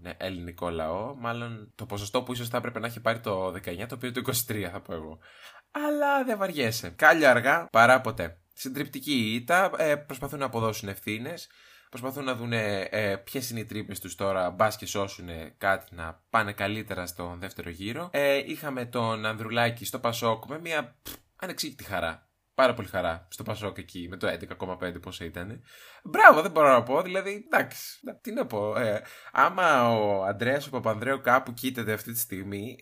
ναι, 0.00 0.12
ελληνικό 0.16 0.70
λαό, 0.70 1.14
μάλλον 1.14 1.72
το 1.74 1.86
ποσοστό 1.86 2.22
που 2.22 2.32
ίσως 2.32 2.48
θα 2.48 2.56
έπρεπε 2.56 2.78
να 2.78 2.86
έχει 2.86 3.00
πάρει 3.00 3.20
το 3.20 3.46
19, 3.46 3.86
το 3.88 3.94
οποίο 3.94 4.12
το 4.12 4.22
23 4.26 4.68
θα 4.72 4.80
πω 4.80 4.94
εγώ. 4.94 5.18
Αλλά 5.70 6.24
δεν 6.24 6.38
βαριέσαι. 6.38 6.88
Κάλια 6.88 7.30
αργά 7.30 7.68
παρά 7.72 8.00
ποτέ. 8.00 8.36
Συντριπτική 8.54 9.34
ήττα, 9.34 9.70
ε, 9.76 9.96
προσπαθούν 9.96 10.38
να 10.38 10.44
αποδώσουν 10.44 10.88
ευθύνες 10.88 11.48
προσπαθούν 11.92 12.24
να 12.24 12.34
δουν 12.34 12.52
ε, 12.52 13.16
ποιες 13.24 13.50
είναι 13.50 13.60
οι 13.60 13.64
τρύπες 13.64 14.00
τους 14.00 14.14
τώρα, 14.14 14.50
μπας 14.50 14.76
και 14.76 14.86
σώσουν 14.86 15.28
κάτι 15.58 15.94
να 15.94 16.22
πάνε 16.30 16.52
καλύτερα 16.52 17.06
στον 17.06 17.38
δεύτερο 17.38 17.70
γύρο. 17.70 18.08
Ε, 18.12 18.42
είχαμε 18.46 18.84
τον 18.84 19.26
Ανδρουλάκη 19.26 19.84
στο 19.84 19.98
Πασόκ 19.98 20.44
με 20.44 20.58
μια 20.60 20.96
ανεξήγητη 21.36 21.84
χαρά. 21.84 22.28
Πάρα 22.54 22.74
πολύ 22.74 22.88
χαρά 22.88 23.26
στο 23.30 23.42
Πασόκ 23.42 23.78
εκεί 23.78 24.06
με 24.10 24.16
το 24.16 24.38
11,5 24.58 25.00
πόσο 25.02 25.24
ήταν. 25.24 25.62
Μπράβο, 26.04 26.42
δεν 26.42 26.50
μπορώ 26.50 26.68
να 26.68 26.82
πω. 26.82 27.02
Δηλαδή, 27.02 27.48
εντάξει, 27.52 28.00
τι 28.20 28.32
να 28.32 28.46
πω. 28.46 28.76
Ε, 28.78 29.02
άμα 29.32 29.90
ο 29.98 30.24
Αντρέα 30.24 30.60
ο 30.66 30.70
Παπανδρέου 30.70 31.20
κάπου 31.20 31.52
κοίταται 31.52 31.92
αυτή 31.92 32.12
τη 32.12 32.18
στιγμή, 32.18 32.78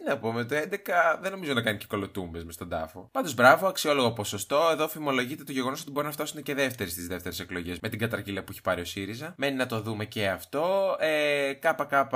τι 0.00 0.06
Τι 0.06 0.10
να 0.10 0.18
πω, 0.18 0.32
με 0.32 0.44
το 0.44 0.56
11 0.56 1.18
δεν 1.20 1.30
νομίζω 1.30 1.52
να 1.52 1.62
κάνει 1.62 1.78
και 1.78 1.86
κολοτούμπες 1.88 2.44
μες 2.44 2.54
στον 2.54 2.68
τάφο. 2.68 3.08
Πάντως 3.12 3.34
μπράβο, 3.34 3.66
αξιόλογο 3.66 4.12
ποσοστό. 4.12 4.68
Εδώ 4.72 4.88
φημολογείται 4.88 5.44
το 5.44 5.52
γεγονός 5.52 5.80
ότι 5.80 5.90
μπορεί 5.90 6.06
να 6.06 6.12
φτάσουν 6.12 6.42
και 6.42 6.54
δεύτερη 6.54 6.90
στις 6.90 7.06
δεύτερες 7.06 7.40
εκλογές 7.40 7.80
με 7.80 7.88
την 7.88 7.98
καταρκύλα 7.98 8.42
που 8.42 8.52
έχει 8.52 8.60
πάρει 8.60 8.80
ο 8.80 8.84
ΣΥΡΙΖΑ. 8.84 9.34
Μένει 9.36 9.56
να 9.56 9.66
το 9.66 9.80
δούμε 9.80 10.04
και 10.04 10.28
αυτό. 10.28 10.96
Ε, 10.98 11.52
ΚΚΕ, 11.52 12.08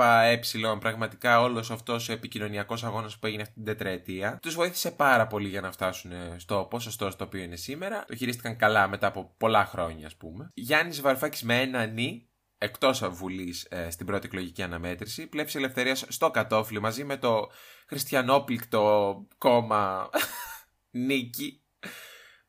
πραγματικά 0.79 1.41
όλος 1.41 1.71
αυτός 1.71 2.09
ο 2.09 2.13
επικοινωνιακός 2.13 2.83
αγώνας 2.83 3.17
που 3.17 3.27
έγινε 3.27 3.41
αυτή 3.41 3.53
την 3.53 3.65
τετραετία 3.65 4.39
τους 4.41 4.55
βοήθησε 4.55 4.91
πάρα 4.91 5.27
πολύ 5.27 5.47
για 5.47 5.61
να 5.61 5.71
φτάσουν 5.71 6.11
στο 6.37 6.67
ποσοστό 6.69 7.09
στο 7.09 7.23
οποίο 7.23 7.41
είναι 7.41 7.55
σήμερα. 7.55 8.05
Το 8.07 8.15
χειρίστηκαν 8.15 8.57
καλά 8.57 8.87
μετά 8.87 9.07
από 9.07 9.33
πολλά 9.37 9.65
χρόνια, 9.65 10.05
ας 10.05 10.15
πούμε. 10.15 10.51
Γιάννης 10.53 11.01
Βαρουφάκης 11.01 11.43
με 11.43 11.61
ένα 11.61 11.85
νι 11.85 12.27
εκτός 12.57 13.09
Βουλής 13.09 13.67
ε, 13.69 13.89
στην 13.89 14.05
πρώτη 14.05 14.25
εκλογική 14.25 14.61
αναμέτρηση. 14.61 15.27
Πλεύση 15.27 15.57
Ελευθερίας 15.57 16.05
στο 16.07 16.31
κατόφλι 16.31 16.79
μαζί 16.79 17.03
με 17.03 17.17
το 17.17 17.49
χριστιανόπληκτο 17.87 19.15
κόμμα 19.37 20.09
Νίκη. 21.07 21.59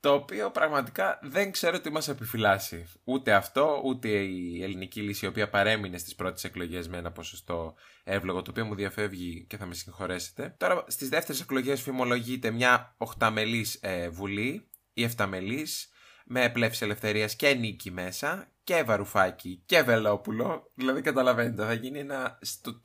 Το 0.00 0.12
οποίο 0.12 0.50
πραγματικά 0.50 1.18
δεν 1.22 1.50
ξέρω 1.50 1.80
τι 1.80 1.90
μας 1.90 2.08
επιφυλάσσει. 2.08 2.86
Ούτε 3.04 3.34
αυτό, 3.34 3.80
ούτε 3.84 4.08
η 4.08 4.62
ελληνική 4.62 5.00
λύση 5.00 5.24
η 5.24 5.28
οποία 5.28 5.48
παρέμεινε 5.48 5.98
στις 5.98 6.14
πρώτες 6.14 6.44
εκλογές 6.44 6.88
με 6.88 6.96
ένα 6.96 7.12
ποσοστό 7.12 7.74
εύλογο, 8.04 8.42
το 8.42 8.50
οποίο 8.50 8.64
μου 8.64 8.74
διαφεύγει 8.74 9.44
και 9.48 9.56
θα 9.56 9.66
με 9.66 9.74
συγχωρέσετε. 9.74 10.54
Τώρα 10.58 10.84
στις 10.86 11.08
δεύτερες 11.08 11.40
εκλογές 11.40 11.82
φημολογείται 11.82 12.50
μια 12.50 12.94
οχταμελής 12.96 13.78
ε, 13.82 14.08
βουλή 14.08 14.68
ή 14.92 15.02
εφταμελής 15.02 15.90
με 16.28 16.50
πλεύση 16.50 16.84
ελευθερίας 16.84 17.36
και 17.36 17.54
νίκη 17.54 17.90
μέσα 17.90 18.48
και 18.64 18.82
βαρουφάκι 18.82 19.62
και 19.66 19.82
βελόπουλο. 19.82 20.70
Δηλαδή 20.74 21.00
καταλαβαίνετε, 21.00 21.64
θα 21.64 21.72
γίνει 21.72 21.98
ένα 21.98 22.38
στο, 22.42 22.82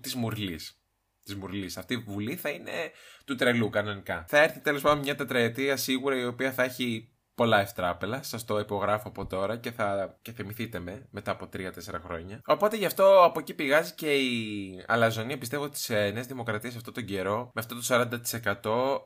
της 0.00 0.14
μουρλής. 0.14 0.80
Της 1.22 1.34
Μουρλής. 1.34 1.76
Αυτή 1.76 1.94
η 1.94 1.96
βουλή 1.96 2.36
θα 2.36 2.48
είναι 2.48 2.90
του 3.24 3.34
τρελού 3.34 3.70
κανονικά. 3.70 4.24
Θα 4.28 4.42
έρθει 4.42 4.60
τέλος 4.60 4.82
πάντων 4.82 4.98
μια 4.98 5.14
τετραετία 5.14 5.76
σίγουρα 5.76 6.16
η 6.16 6.24
οποία 6.24 6.52
θα 6.52 6.62
έχει 6.62 7.15
πολλά 7.36 7.60
ευτράπελα. 7.60 8.22
Σας 8.22 8.44
το 8.44 8.58
υπογράφω 8.58 9.08
από 9.08 9.26
τώρα 9.26 9.56
και 9.56 9.70
θα 9.70 10.16
και 10.22 10.32
θυμηθείτε 10.32 10.78
με 10.78 11.06
μετά 11.10 11.30
από 11.30 11.48
3-4 11.56 11.60
χρόνια. 12.04 12.40
Οπότε 12.46 12.76
γι' 12.76 12.84
αυτό 12.84 13.24
από 13.24 13.40
εκεί 13.40 13.54
πηγάζει 13.54 13.92
και 13.94 14.14
η 14.14 14.84
αλαζονία 14.86 15.38
πιστεύω 15.38 15.68
τη 15.68 15.94
ε, 15.94 16.10
Νέα 16.10 16.22
Δημοκρατία 16.22 16.70
αυτόν 16.76 16.94
τον 16.94 17.04
καιρό 17.04 17.50
με 17.54 17.60
αυτό 17.60 17.74
το 17.74 18.08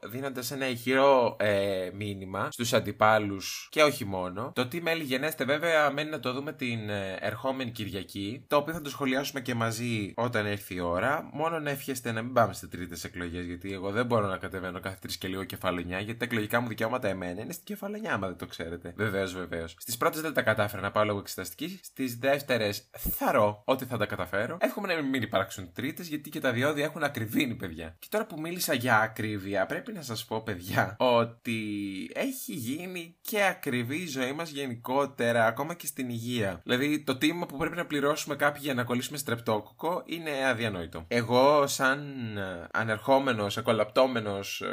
40% 0.05 0.11
δίνοντας 0.11 0.51
ένα 0.51 0.69
ηχηρό 0.69 1.37
ε, 1.39 1.91
μήνυμα 1.95 2.49
στους 2.51 2.73
αντιπάλους 2.73 3.69
και 3.71 3.83
όχι 3.83 4.05
μόνο. 4.05 4.53
Το 4.55 4.67
τι 4.67 4.83
μέλη 4.83 5.03
γενέστε 5.03 5.45
βέβαια 5.45 5.91
μένει 5.91 6.11
να 6.11 6.21
το 6.21 6.33
δούμε 6.33 6.53
την 6.53 6.91
ε, 6.91 7.17
ερχόμενη 7.21 7.71
Κυριακή. 7.71 8.45
Το 8.49 8.57
οποίο 8.57 8.75
θα 8.75 8.83
το 8.83 8.91
σχολιάσουμε 8.91 9.41
και 9.41 9.55
μαζί 9.55 10.13
όταν 10.17 10.47
έρθει 10.47 10.75
η 10.75 10.81
ώρα. 10.81 11.29
Μόνο 11.33 11.59
να 11.59 11.71
ευχέστε 11.71 12.13
να 12.13 12.23
μην 12.23 12.33
πάμε 12.33 12.53
σε 12.53 12.69
τρίτες 12.69 13.05
εκλογές 13.05 13.45
γιατί 13.45 13.73
εγώ 13.73 13.91
δεν 13.91 14.07
μπορώ 14.07 14.27
να 14.27 14.37
κατεβαίνω 14.37 14.81
κάθε 14.81 14.97
τρεις 15.01 15.17
και 15.19 15.29
λίγο 15.29 15.45
κεφαλονιά 15.45 16.01
γιατί 16.01 16.19
τα 16.19 16.25
εκλογικά 16.25 16.61
μου 16.61 16.69
δικαιώματα 16.69 17.09
εμένα 17.09 17.41
είναι 17.41 17.53
στην 17.53 17.65
κεφαλονιά 17.65 18.19
άμα 18.21 18.29
δεν 18.29 18.39
το 18.39 18.47
ξέρετε. 18.47 18.93
Βεβαίως, 18.97 19.35
βεβαίως. 19.35 19.75
Στις 19.79 19.97
πρώτες 19.97 20.21
δεν 20.21 20.33
τα 20.33 20.43
κατάφερα 20.43 20.83
να 20.83 20.91
πάω 20.91 21.05
λόγω 21.05 21.19
εξεταστικής. 21.19 21.79
Στις 21.83 22.17
δεύτερες 22.17 22.91
θαρώ 22.99 23.63
ότι 23.65 23.85
θα 23.85 23.97
τα 23.97 24.07
καταφέρω. 24.07 24.57
Εύχομαι 24.61 24.95
να 24.95 25.03
μην 25.03 25.23
υπάρξουν 25.23 25.73
τρίτες 25.73 26.09
γιατί 26.09 26.31
και 26.31 26.41
τα 26.41 26.53
διόδια 26.53 26.85
έχουν 26.85 27.03
ακριβήνει, 27.03 27.55
παιδιά. 27.55 27.97
Και 27.99 28.07
τώρα 28.11 28.27
που 28.27 28.41
μίλησα 28.41 28.75
για 28.75 28.99
ακρίβεια, 28.99 29.67
πρέπει 29.67 29.93
να 29.93 30.03
σας 30.03 30.25
πω, 30.25 30.43
παιδιά, 30.43 30.97
ότι 30.99 31.61
έχει 32.15 32.53
γίνει 32.53 33.17
και 33.21 33.45
ακριβή 33.45 33.97
η 33.97 34.07
ζωή 34.07 34.33
μας 34.33 34.51
γενικότερα, 34.51 35.47
ακόμα 35.47 35.75
και 35.75 35.87
στην 35.87 36.09
υγεία. 36.09 36.61
Δηλαδή, 36.65 37.03
το 37.03 37.17
τίμημα 37.17 37.47
που 37.47 37.57
πρέπει 37.57 37.77
να 37.77 37.87
πληρώσουμε 37.87 38.37
κάποιοι 38.37 38.61
για 38.65 38.75
να 38.75 38.85
κολλήσουμε 38.85 39.19
στρεπτόκοκο 39.19 40.03
είναι 40.07 40.31
αδιανόητο. 40.47 41.05
Εγώ, 41.09 41.67
σαν 41.67 42.01
ε, 42.37 42.67
ανερχόμενος, 42.73 43.57
εκολαπτόμενο 43.57 44.37
ε, 44.37 44.67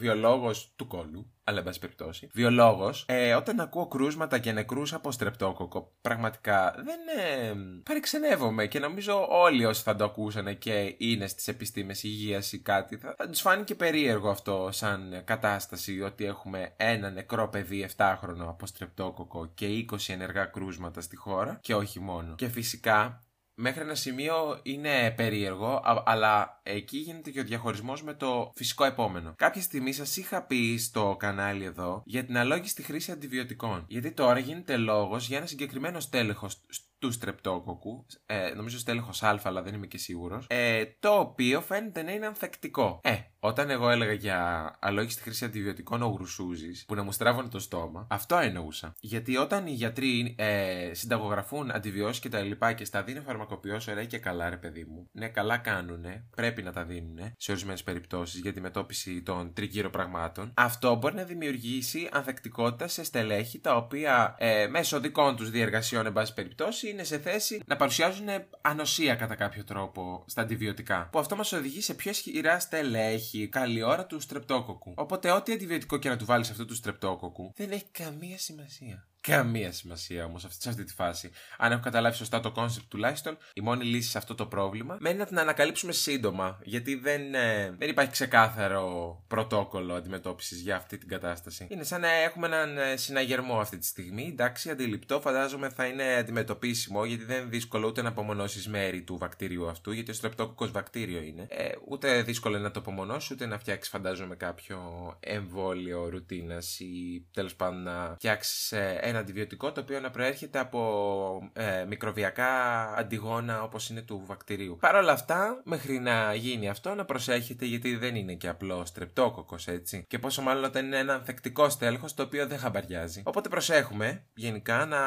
βιολόγος 0.00 0.72
του 0.76 0.86
κόλου, 0.86 1.32
αλλά 1.44 1.58
εν 1.58 1.64
πάση 1.64 1.78
περιπτώσει, 1.78 2.28
βιολόγος, 2.32 3.04
ε, 3.08 3.34
όταν 3.34 3.60
ακούω 3.60 3.86
κρούσματα 3.86 4.38
και 4.38 4.52
νεκρούς 4.52 4.92
από 4.92 5.10
στρεπτόκοκο, 5.12 5.92
πραγματικά 6.00 6.74
δεν 6.76 6.98
ε, 7.18 7.54
παρεξενεύομαι 7.82 8.66
και 8.66 8.78
νομίζω 8.78 9.26
όλοι 9.30 9.64
όσοι 9.64 9.82
θα 9.82 9.96
το 9.96 10.04
ακούσανε 10.04 10.54
και 10.54 10.94
είναι 10.98 11.26
στις 11.26 11.48
επιστήμες 11.48 12.02
υγείας 12.02 12.52
ή 12.52 12.60
κάτι, 12.60 12.96
θα, 12.96 13.14
θα 13.18 13.28
τους 13.28 13.40
φάνηκε 13.40 13.74
περίεργο 13.74 14.30
αυτό 14.30 14.68
σαν 14.72 15.22
κατάσταση 15.24 16.00
ότι 16.00 16.24
έχουμε 16.24 16.72
ένα 16.76 17.10
νεκρό 17.10 17.48
παιδί 17.48 17.88
7χρονο 17.96 18.46
από 18.46 18.66
στρεπτόκοκο 18.66 19.50
και 19.54 19.86
20 19.92 19.96
ενεργά 20.06 20.44
κρούσματα 20.44 21.00
στη 21.00 21.16
χώρα 21.16 21.58
και 21.62 21.74
όχι 21.74 22.00
μόνο. 22.00 22.34
Και 22.34 22.48
φυσικά 22.48 23.24
μέχρι 23.60 23.80
ένα 23.80 23.94
σημείο 23.94 24.60
είναι 24.62 25.10
περίεργο, 25.10 25.82
αλλά 26.04 26.60
εκεί 26.62 26.98
γίνεται 26.98 27.30
και 27.30 27.40
ο 27.40 27.44
διαχωρισμός 27.44 28.02
με 28.02 28.14
το 28.14 28.52
φυσικό 28.54 28.84
επόμενο. 28.84 29.34
Κάποια 29.36 29.62
στιγμή 29.62 29.92
σας 29.92 30.16
είχα 30.16 30.42
πει 30.42 30.76
στο 30.76 31.16
κανάλι 31.18 31.64
εδώ 31.64 32.02
για 32.04 32.24
την 32.24 32.36
αλόγιστη 32.36 32.82
χρήση 32.82 33.12
αντιβιωτικών. 33.12 33.84
Γιατί 33.88 34.12
τώρα 34.12 34.38
γίνεται 34.38 34.76
λόγος 34.76 35.26
για 35.28 35.36
ένα 35.36 35.46
συγκεκριμένο 35.46 36.00
στέλεχος 36.00 36.60
του 36.98 37.10
στρεπτόκοκου, 37.12 38.06
ε, 38.26 38.52
νομίζω 38.54 38.78
στέλεχος 38.78 39.22
Α, 39.22 39.40
αλλά 39.42 39.62
δεν 39.62 39.74
είμαι 39.74 39.86
και 39.86 39.98
σίγουρος, 39.98 40.46
ε, 40.48 40.84
το 41.00 41.18
οποίο 41.18 41.60
φαίνεται 41.60 42.02
να 42.02 42.12
είναι 42.12 42.26
ανθεκτικό. 42.26 43.00
Ε, 43.02 43.14
όταν 43.40 43.70
εγώ 43.70 43.90
έλεγα 43.90 44.12
για 44.12 44.70
αλόγιστη 44.80 45.22
χρήση 45.22 45.44
αντιβιωτικών 45.44 46.02
ο 46.02 46.08
γρουσούζη, 46.08 46.84
που 46.86 46.94
να 46.94 47.02
μου 47.02 47.12
στράβωνε 47.12 47.48
το 47.48 47.58
στόμα, 47.58 48.06
αυτό 48.10 48.36
εννοούσα. 48.36 48.94
Γιατί 49.00 49.36
όταν 49.36 49.66
οι 49.66 49.72
γιατροί 49.72 50.34
ε, 50.38 50.90
συνταγογραφούν 50.92 51.70
αντιβιώσεις 51.70 52.20
και 52.20 52.28
τα 52.28 52.40
λοιπά 52.40 52.72
και 52.72 52.84
στα 52.84 53.02
δίνουν 53.02 53.22
φαρμακοποιός, 53.22 53.88
ωραία 53.88 54.04
και 54.04 54.18
καλά, 54.18 54.50
ρε 54.50 54.56
παιδί 54.56 54.84
μου. 54.84 55.08
Ναι, 55.12 55.28
καλά 55.28 55.56
κάνουνε, 55.56 56.24
πρέπει 56.36 56.62
να 56.62 56.72
τα 56.72 56.84
δίνουν 56.84 57.18
σε 57.36 57.50
ορισμένες 57.50 57.82
περιπτώσεις 57.82 58.40
για 58.40 58.52
τη 58.52 58.60
μετώπιση 58.60 59.22
των 59.22 59.52
τριγύρω 59.52 59.90
πραγμάτων. 59.90 60.52
Αυτό 60.56 60.94
μπορεί 60.94 61.14
να 61.14 61.24
δημιουργήσει 61.24 62.08
ανθεκτικότητα 62.12 62.88
σε 62.88 63.04
στελέχη 63.04 63.60
τα 63.60 63.76
οποία 63.76 64.34
ε, 64.38 64.66
μέσω 64.66 65.00
δικών 65.00 65.36
τους 65.36 65.50
διεργασιών, 65.50 66.06
εν 66.06 66.12
πάση 66.12 66.34
περιπτώσει, 66.34 66.88
είναι 66.90 67.04
σε 67.04 67.18
θέση 67.18 67.62
να 67.66 67.76
παρουσιάζουν 67.76 68.26
ανοσία 68.60 69.14
κατά 69.14 69.34
κάποιο 69.34 69.64
τρόπο 69.64 70.24
στα 70.26 70.42
αντιβιωτικά. 70.42 71.08
Που 71.12 71.18
αυτό 71.18 71.36
μας 71.36 71.52
οδηγεί 71.52 71.80
σε 71.80 71.94
πιο 71.94 72.10
ισχυρά 72.10 72.58
στελέχη, 72.58 73.29
καλή 73.50 73.82
ώρα 73.82 74.06
του 74.06 74.20
στρεπτόκοκου. 74.20 74.92
Οπότε, 74.96 75.30
ό,τι 75.30 75.52
αντιβιωτικό 75.52 75.98
και 75.98 76.08
να 76.08 76.16
του 76.16 76.24
βάλεις 76.24 76.50
αυτό 76.50 76.64
του 76.64 76.74
στρεπτόκοκου 76.74 77.52
δεν 77.56 77.70
έχει 77.70 77.86
καμία 77.92 78.38
σημασία 78.38 79.09
καμία 79.20 79.72
σημασία 79.72 80.24
όμως 80.24 80.46
σε 80.58 80.68
αυτή 80.68 80.84
τη 80.84 80.92
φάση. 80.92 81.30
Αν 81.58 81.72
έχω 81.72 81.80
καταλάβει 81.80 82.16
σωστά 82.16 82.40
το 82.40 82.50
κόνσεπτ 82.52 82.90
τουλάχιστον, 82.90 83.38
η 83.52 83.60
μόνη 83.60 83.84
λύση 83.84 84.10
σε 84.10 84.18
αυτό 84.18 84.34
το 84.34 84.46
πρόβλημα 84.46 84.96
μένει 85.00 85.18
να 85.18 85.26
την 85.26 85.38
ανακαλύψουμε 85.38 85.92
σύντομα. 85.92 86.58
Γιατί 86.62 86.94
δεν, 86.94 87.34
ε, 87.34 87.74
δεν 87.78 87.88
υπάρχει 87.88 88.10
ξεκάθαρο 88.10 89.24
πρωτόκολλο 89.28 89.94
αντιμετώπισης 89.94 90.60
για 90.60 90.76
αυτή 90.76 90.98
την 90.98 91.08
κατάσταση. 91.08 91.66
Είναι 91.70 91.84
σαν 91.84 92.00
να 92.00 92.08
έχουμε 92.08 92.46
έναν 92.46 92.78
ε, 92.78 92.96
συναγερμό 92.96 93.60
αυτή 93.60 93.78
τη 93.78 93.86
στιγμή. 93.86 94.28
Εντάξει, 94.30 94.70
αντιληπτό, 94.70 95.20
φαντάζομαι 95.20 95.68
θα 95.68 95.86
είναι 95.86 96.14
αντιμετωπίσιμο 96.14 97.04
γιατί 97.04 97.24
δεν 97.24 97.40
είναι 97.40 97.48
δύσκολο 97.50 97.86
ούτε 97.86 98.02
να 98.02 98.08
απομονώσεις 98.08 98.68
μέρη 98.68 99.02
του 99.02 99.18
βακτήριου 99.18 99.68
αυτού, 99.68 99.92
γιατί 99.92 100.10
ο 100.10 100.14
στρεπτόκοκο 100.14 100.66
βακτήριο 100.66 101.20
είναι. 101.22 101.46
Ε, 101.48 101.70
ούτε 101.88 102.22
δύσκολο 102.22 102.58
να 102.58 102.70
το 102.70 102.80
απομονώσεις, 102.80 103.30
ούτε 103.30 103.46
να 103.46 103.58
φτιάξεις, 103.58 103.92
φαντάζομαι, 103.92 104.36
κάποιο 104.36 104.78
εμβόλιο 105.20 106.08
ρουτίνας 106.08 106.80
ή 106.80 107.26
τέλος 107.32 107.54
πάντων 107.54 107.82
να 107.82 108.14
φτιάξεις 108.14 108.72
ε, 108.72 108.98
ένα 109.10 109.18
αντιβιωτικό 109.18 109.72
το 109.72 109.80
οποίο 109.80 110.00
να 110.00 110.10
προέρχεται 110.10 110.58
από 110.58 111.50
ε, 111.52 111.79
μικροβιακά 111.90 112.48
αντιγόνα 112.96 113.62
όπως 113.62 113.88
είναι 113.88 114.02
του 114.02 114.22
βακτηρίου. 114.26 114.76
Παρ' 114.80 114.94
όλα 114.94 115.12
αυτά, 115.12 115.62
μέχρι 115.64 115.98
να 115.98 116.34
γίνει 116.34 116.68
αυτό, 116.68 116.94
να 116.94 117.04
προσέχετε 117.04 117.64
γιατί 117.64 117.96
δεν 117.96 118.14
είναι 118.14 118.34
και 118.34 118.48
απλό 118.48 118.84
στρεπτόκοκος 118.84 119.68
έτσι. 119.68 120.04
Και 120.08 120.18
πόσο 120.18 120.42
μάλλον 120.42 120.64
όταν 120.64 120.86
είναι 120.86 120.98
ένα 120.98 121.14
ανθεκτικό 121.14 121.68
στέλεχος 121.68 122.14
το 122.14 122.22
οποίο 122.22 122.46
δεν 122.46 122.58
χαμπαριάζει. 122.58 123.22
Οπότε 123.24 123.48
προσέχουμε 123.48 124.24
γενικά 124.34 124.86
να 124.86 125.00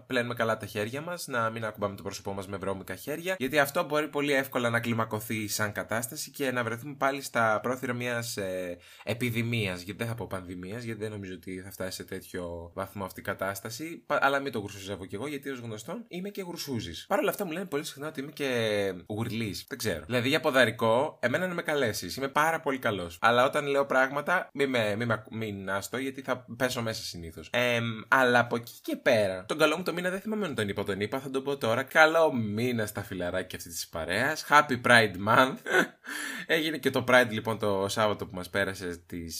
πλένουμε 0.00 0.34
καλά 0.34 0.56
τα 0.56 0.66
χέρια 0.66 1.00
μας, 1.00 1.26
να 1.26 1.50
μην 1.50 1.64
ακουμπάμε 1.64 1.96
το 1.96 2.02
πρόσωπό 2.02 2.32
μας 2.32 2.48
με 2.48 2.56
βρώμικα 2.56 2.94
χέρια, 2.94 3.34
γιατί 3.38 3.58
αυτό 3.58 3.84
μπορεί 3.84 4.08
πολύ 4.08 4.32
εύκολα 4.32 4.70
να 4.70 4.80
κλιμακωθεί 4.80 5.48
σαν 5.48 5.72
κατάσταση 5.72 6.30
και 6.30 6.50
να 6.50 6.64
βρεθούμε 6.64 6.94
πάλι 6.94 7.22
στα 7.22 7.60
πρόθυρα 7.62 7.92
μιας 7.92 8.36
ε, 8.36 8.78
επιδημίας. 9.04 9.82
Γιατί 9.82 9.98
δεν 9.98 10.08
θα 10.08 10.14
πω 10.14 10.26
πανδημίας, 10.26 10.82
γιατί 10.82 11.00
δεν 11.00 11.10
νομίζω 11.10 11.34
ότι 11.34 11.60
θα 11.60 11.70
φτάσει 11.70 11.96
σε 11.96 12.04
τέτοιο 12.04 12.70
βαθμό 12.74 13.04
αυτή 13.04 13.20
η 13.20 13.22
κατάσταση 13.22 13.48
κατάσταση, 13.60 14.04
αλλά 14.06 14.38
μην 14.38 14.52
το 14.52 14.58
γρουσουζεύω 14.58 15.06
κι 15.06 15.14
εγώ, 15.14 15.26
γιατί 15.26 15.50
ως 15.50 15.58
γνωστόν 15.58 16.04
είμαι 16.08 16.29
και 16.30 16.42
γρουσούζη. 16.42 16.92
Παρ' 17.06 17.18
όλα 17.18 17.30
αυτά 17.30 17.44
μου 17.44 17.52
λένε 17.52 17.64
πολύ 17.64 17.84
συχνά 17.84 18.06
ότι 18.06 18.20
είμαι 18.20 18.30
και 18.30 18.92
γουρλής. 19.06 19.64
Δεν 19.68 19.78
ξέρω. 19.78 20.04
Δηλαδή 20.06 20.28
για 20.28 20.40
ποδαρικό, 20.40 21.18
εμένα 21.20 21.46
να 21.46 21.54
με 21.54 21.62
καλέσεις. 21.62 22.16
Είμαι 22.16 22.28
πάρα 22.28 22.60
πολύ 22.60 22.78
καλός. 22.78 23.18
Αλλά 23.20 23.44
όταν 23.44 23.66
λέω 23.66 23.86
πράγματα, 23.86 24.50
μην 24.52 24.68
με, 24.68 24.96
μην, 24.96 25.06
με, 25.06 25.24
μην 25.30 25.70
άστο, 25.70 25.98
γιατί 25.98 26.22
θα 26.22 26.46
πέσω 26.56 26.82
μέσα 26.82 27.02
συνήθως. 27.02 27.48
Ε, 27.52 27.80
αλλά 28.08 28.38
από 28.38 28.56
εκεί 28.56 28.72
και 28.82 28.96
πέρα, 28.96 29.44
τον 29.44 29.58
καλό 29.58 29.76
μου 29.76 29.82
το 29.82 29.92
μήνα 29.92 30.10
δεν 30.10 30.20
θυμάμαι 30.20 30.48
να 30.48 30.54
τον 30.54 30.68
είπα, 30.68 30.84
τον 30.84 31.00
είπα, 31.00 31.20
θα 31.20 31.30
τον 31.30 31.42
πω 31.42 31.56
τώρα. 31.56 31.82
Καλό 31.82 32.32
μήνα 32.32 32.86
στα 32.86 33.02
φιλαράκια 33.02 33.58
αυτή 33.58 33.70
της 33.70 33.88
παρέας. 33.88 34.46
Happy 34.48 34.80
Pride 34.86 35.14
Month. 35.28 35.56
Έγινε 36.46 36.78
και 36.78 36.90
το 36.90 37.04
Pride 37.08 37.30
λοιπόν 37.30 37.58
το 37.58 37.86
Σάββατο 37.88 38.26
που 38.26 38.34
μας 38.34 38.50
πέρασε 38.50 38.92
στι 38.92 39.32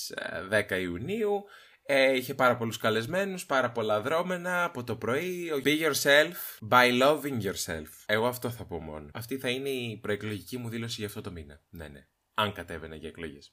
10 0.50 0.64
ε, 0.68 0.80
Ιουνίου. 0.80 1.44
Ε, 1.92 2.16
είχε 2.16 2.34
πάρα 2.34 2.56
πολλούς 2.56 2.76
καλεσμένους, 2.76 3.46
πάρα 3.46 3.70
πολλά 3.70 4.00
δρόμενα 4.00 4.64
από 4.64 4.84
το 4.84 4.96
πρωί. 4.96 5.50
Be 5.64 5.80
yourself 5.80 6.68
by 6.70 7.02
loving 7.02 7.42
yourself. 7.42 7.88
Εγώ 8.06 8.26
αυτό 8.26 8.50
θα 8.50 8.64
πω 8.64 8.80
μόνο. 8.80 9.10
Αυτή 9.12 9.38
θα 9.38 9.48
είναι 9.48 9.68
η 9.68 9.98
προεκλογική 10.02 10.58
μου 10.58 10.68
δήλωση 10.68 10.94
για 10.98 11.06
αυτό 11.06 11.20
το 11.20 11.30
μήνα. 11.30 11.60
Ναι, 11.70 11.88
ναι. 11.88 12.06
αν 12.34 12.52
κατέβαινε 12.52 12.96
για 12.96 13.08
εκλογές. 13.08 13.52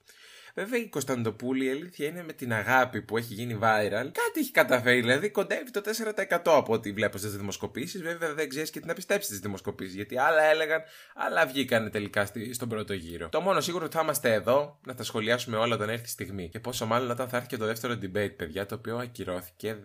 Βέβαια 0.60 0.80
η 0.80 0.88
Κωνσταντοπούλη 0.88 1.66
η 1.66 1.70
αλήθεια 1.70 2.08
είναι 2.08 2.24
με 2.24 2.34
την 2.34 2.54
αγάπη 2.54 3.02
που 3.02 3.18
έχει 3.18 3.34
γίνει 3.34 3.60
viral. 3.62 3.92
Κάτι 3.92 4.40
έχει 4.40 4.52
καταφέρει, 4.52 5.00
δηλαδή 5.00 5.30
κοντεύει 5.30 5.72
το 5.72 5.82
4% 6.16 6.38
από 6.46 6.74
ό,τι 6.74 6.92
βλέπω 6.92 7.18
στις 7.18 7.38
δημοσκοπήσεις. 7.38 8.02
Βέβαια 8.02 8.34
δεν 8.34 8.50
ξέρεις 8.50 8.70
και 8.70 8.80
τι 8.80 8.88
να 8.88 8.94
πιστέψεις 8.94 9.36
τι 9.36 9.42
δημοσκοπήσεις. 9.42 9.96
Γιατί 9.96 10.18
άλλα 10.18 10.44
έλεγαν, 10.44 10.82
άλλα 11.16 11.46
βγήκαν 11.46 11.92
τελικά 11.92 12.26
στη, 12.26 12.54
στον 12.54 12.70
πρώτο 12.70 12.94
γύρο. 12.94 13.30
Το 13.30 13.42
μόνο 13.42 13.62
σίγουρο 13.62 13.86
ότι 13.86 13.96
θα 13.96 14.02
είμαστε 14.04 14.34
εδώ 14.34 14.80
να 14.86 14.94
τα 14.94 15.04
σχολιάσουμε 15.04 15.58
όλα 15.58 15.76
όταν 15.76 15.90
έρθει 15.90 16.06
η 16.06 16.08
στιγμή. 16.08 16.50
Και 16.50 16.60
πόσο 16.60 16.86
μάλλον 16.86 17.12
όταν 17.12 17.28
θα 17.28 17.36
έρθει 17.36 17.48
και 17.48 17.58
το 17.58 17.66
δεύτερο 17.66 17.94
debate, 17.94 18.36
παιδιά, 18.36 18.66
το 18.66 18.76
οποίο 18.76 18.98
ακυρώθηκε. 18.98 19.78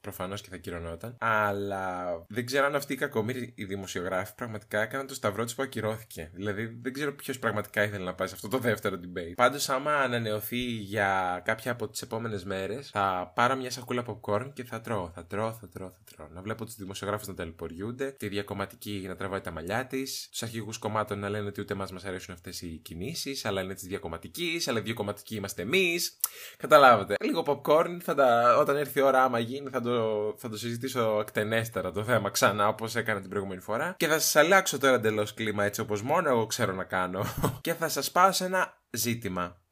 Προφανώς 0.00 0.40
και 0.40 0.48
θα 0.50 0.56
ακυρωνόταν. 0.56 1.16
Αλλά 1.18 2.06
δεν 2.28 2.46
ξέρω 2.46 2.66
αν 2.66 2.74
αυτοί 2.74 2.92
οι 2.92 2.96
κακομίροι 2.96 3.52
οι 3.54 3.64
δημοσιογράφοι 3.64 4.34
πραγματικά 4.34 4.82
έκαναν 4.82 5.06
το 5.06 5.14
σταυρό 5.14 5.44
τους 5.44 5.54
που 5.54 5.62
ακυρώθηκε. 5.62 6.30
Δηλαδή 6.34 6.78
δεν 6.82 6.92
ξέρω 6.92 7.14
ποιος 7.14 7.38
πραγματικά 7.38 7.84
ήθελε 7.84 8.04
να 8.04 8.14
πάει 8.14 8.28
σε 8.28 8.34
αυτό 8.34 8.48
το 8.48 8.58
δεύτερο 8.58 9.00
debate. 9.02 9.32
Πάντως, 9.34 9.68
άμα 9.68 10.03
ανανεωθεί 10.04 10.56
για 10.66 11.40
κάποια 11.44 11.72
από 11.72 11.88
τις 11.88 12.02
επόμενες 12.02 12.44
μέρες, 12.44 12.90
θα 12.90 13.32
πάρω 13.34 13.56
μια 13.56 13.70
σακούλα 13.70 14.04
popcorn 14.06 14.50
και 14.52 14.64
θα 14.64 14.80
τρώω. 14.80 15.10
Θα 15.14 15.26
τρώω, 15.26 15.52
θα 15.52 15.68
τρώω, 15.68 15.90
θα 15.90 16.14
τρώω. 16.14 16.28
Να 16.32 16.42
βλέπω 16.42 16.64
τους 16.64 16.74
δημοσιογράφους 16.74 17.26
να 17.26 17.34
ταλαιπωριούνται, 17.34 18.10
τη 18.10 18.28
διακομματική 18.28 19.04
να 19.08 19.16
τραβάει 19.16 19.40
τα 19.40 19.50
μαλλιά 19.50 19.86
της, 19.86 20.28
τους 20.30 20.42
αρχηγούς 20.42 20.78
κομμάτων 20.78 21.18
να 21.18 21.28
λένε 21.28 21.46
ότι 21.46 21.60
ούτε 21.60 21.74
μας 21.74 21.92
μας 21.92 22.04
αρέσουν 22.04 22.34
αυτές 22.34 22.62
οι 22.62 22.80
κινήσεις, 22.84 23.44
αλλά 23.44 23.62
είναι 23.62 23.74
της 23.74 23.86
διακομματικής, 23.86 24.68
αλλά 24.68 24.80
διακομματικοί 24.80 25.34
είμαστε 25.34 25.62
εμείς. 25.62 26.20
Καταλάβατε. 26.56 27.14
Λίγο 27.24 27.44
popcorn, 27.46 27.98
θα 28.02 28.14
τα, 28.14 28.56
όταν 28.58 28.76
έρθει 28.76 28.98
η 28.98 29.02
ώρα, 29.02 29.24
άμα 29.24 29.38
γίνει, 29.38 29.70
θα 29.70 29.80
το, 29.80 30.34
θα 30.38 30.48
το 30.48 30.56
συζητήσω 30.56 31.18
εκτενέστερα 31.20 31.92
το 31.92 32.04
θέμα 32.04 32.30
ξανά 32.30 32.68
όπως 32.68 32.96
έκανα 32.96 33.20
την 33.20 33.30
προηγούμενη 33.30 33.60
φορά. 33.60 33.94
Και 33.96 34.06
θα 34.06 34.18
σας 34.18 34.36
αλλάξω 34.36 34.78
τώρα 34.78 34.94
εντελώς 34.94 35.34
κλίμα 35.34 35.64
έτσι 35.64 35.80
όπως 35.80 36.02
μόνο 36.02 36.28
εγώ 36.28 36.46
ξέρω 36.46 36.72
να 36.72 36.84
κάνω. 36.84 37.24
και 37.60 37.74
θα 37.74 37.88
σας 37.88 38.10
πάω 38.10 38.32
σε 38.32 38.44
ένα 38.44 38.82
ζήτημα 38.90 39.42
πάρα 39.42 39.63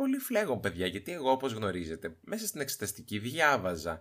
πολύ 0.00 0.18
φλέγον, 0.18 0.60
παιδιά, 0.60 0.86
γιατί 0.86 1.12
εγώ, 1.12 1.30
όπως 1.30 1.52
γνωρίζετε, 1.52 2.16
μέσα 2.20 2.46
στην 2.46 2.60
εξεταστική 2.60 3.18
διάβαζα 3.18 4.00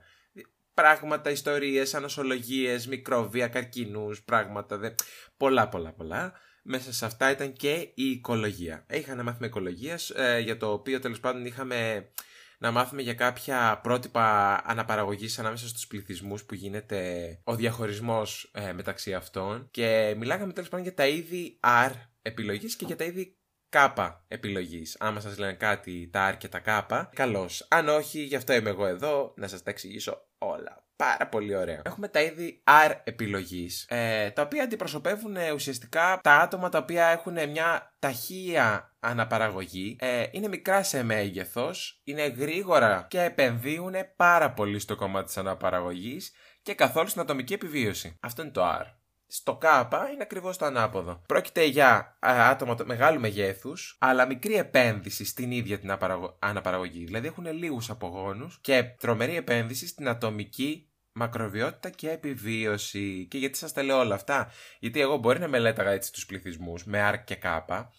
πράγματα, 0.73 1.29
ιστορίες, 1.29 1.93
ανοσολογίες, 1.93 2.87
μικρόβια, 2.87 3.47
καρκίνους, 3.47 4.23
πράγματα, 4.23 4.77
δε... 4.77 4.89
πολλά, 5.37 5.69
πολλά, 5.69 5.93
πολλά. 5.93 6.33
Μέσα 6.63 6.93
σε 6.93 7.05
αυτά 7.05 7.31
ήταν 7.31 7.53
και 7.53 7.91
η 7.93 8.03
οικολογία. 8.03 8.85
Είχα 8.89 9.15
να 9.15 9.23
μάθουμε 9.23 9.47
οικολογία, 9.47 9.99
ε, 10.15 10.39
για 10.39 10.57
το 10.57 10.71
οποίο 10.71 10.99
τέλος 10.99 11.19
πάντων 11.19 11.45
είχαμε 11.45 12.09
να 12.57 12.71
μάθουμε 12.71 13.01
για 13.01 13.13
κάποια 13.13 13.79
πρότυπα 13.83 14.55
αναπαραγωγής 14.65 15.39
ανάμεσα 15.39 15.67
στους 15.67 15.87
πληθυσμούς 15.87 16.43
που 16.43 16.53
γίνεται 16.53 17.39
ο 17.43 17.55
διαχωρισμός 17.55 18.51
ε, 18.53 18.73
μεταξύ 18.73 19.13
αυτών 19.13 19.67
και 19.71 20.15
μιλάγαμε 20.17 20.53
τέλος 20.53 20.69
πάντων 20.69 20.85
για 20.85 20.95
τα 20.95 21.07
είδη 21.07 21.59
R 21.63 21.91
επιλογής 22.21 22.75
και 22.75 22.85
για 22.85 22.95
τα 22.95 23.03
είδη 23.03 23.38
κάπα 23.69 24.25
επιλογής. 24.27 24.95
Άμα 24.99 25.19
σας 25.19 25.37
λένε 25.37 25.53
κάτι 25.53 26.09
τα 26.11 26.21
άρ 26.23 26.37
και 26.37 26.47
τα 26.47 26.59
κάπα, 26.59 27.09
καλώς. 27.15 27.67
Αν 27.69 27.89
όχι, 27.89 28.19
γι' 28.19 28.35
αυτό 28.35 28.53
είμαι 28.53 28.69
εγώ 28.69 28.85
εδώ 28.85 29.33
να 29.37 29.47
σας 29.47 29.63
τα 29.63 29.69
εξηγήσω 29.69 30.27
όλα. 30.37 30.83
Πάρα 30.95 31.27
πολύ 31.27 31.55
ωραία. 31.55 31.81
Έχουμε 31.85 32.07
τα 32.07 32.21
είδη 32.21 32.63
R 32.87 32.91
επιλογής, 33.03 33.85
ε, 33.89 34.29
τα 34.31 34.41
οποία 34.41 34.63
αντιπροσωπεύουν 34.63 35.35
ε, 35.35 35.51
ουσιαστικά 35.51 36.19
τα 36.23 36.35
άτομα 36.35 36.69
τα 36.69 36.77
οποία 36.77 37.05
έχουν 37.05 37.49
μια 37.49 37.95
ταχεία 37.99 38.95
αναπαραγωγή, 38.99 39.95
ε, 39.99 40.25
είναι 40.31 40.47
μικρά 40.47 40.83
σε 40.83 41.03
μέγεθος, 41.03 42.01
είναι 42.03 42.27
γρήγορα 42.27 43.05
και 43.09 43.21
επενδύουν 43.21 43.93
πάρα 44.15 44.53
πολύ 44.53 44.79
στο 44.79 44.95
κομμάτι 44.95 45.25
της 45.25 45.37
αναπαραγωγής 45.37 46.31
και 46.61 46.73
καθόλου 46.73 47.07
στην 47.07 47.21
ατομική 47.21 47.53
επιβίωση. 47.53 48.17
Αυτό 48.19 48.41
είναι 48.41 48.51
το 48.51 48.63
R. 48.63 48.98
Στο 49.31 49.55
ΚΑΠΑ 49.55 50.09
είναι 50.09 50.23
ακριβώς 50.23 50.57
το 50.57 50.65
ανάποδο. 50.65 51.21
Πρόκειται 51.25 51.63
για 51.63 52.17
άτομα 52.19 52.75
μεγάλου 52.85 53.19
μεγέθους, 53.19 53.97
αλλά 53.99 54.25
μικρή 54.25 54.53
επένδυση 54.55 55.25
στην 55.25 55.51
ίδια 55.51 55.79
την 55.79 55.97
αναπαραγωγή. 56.39 57.05
Δηλαδή 57.05 57.27
έχουν 57.27 57.53
λίγους 57.53 57.89
απογόνους 57.89 58.59
και 58.61 58.83
τρομερή 58.83 59.35
επένδυση 59.35 59.87
στην 59.87 60.07
ατομική 60.07 60.89
μακροβιότητα 61.11 61.89
και 61.89 62.09
επιβίωση. 62.09 63.27
Και 63.29 63.37
γιατί 63.37 63.57
σας 63.57 63.73
τα 63.73 63.83
λέω 63.83 63.99
όλα 63.99 64.15
αυτά, 64.15 64.51
Γιατί 64.79 65.01
εγώ 65.01 65.17
μπορεί 65.17 65.39
να 65.39 65.47
μελέταγα 65.47 65.91
έτσι 65.91 66.13
τους 66.13 66.25
πληθυσμούς 66.25 66.85
με 66.85 67.01
ΑΡΚ 67.01 67.23
και 67.23 67.35
ΚΑΠΑ, 67.35 67.93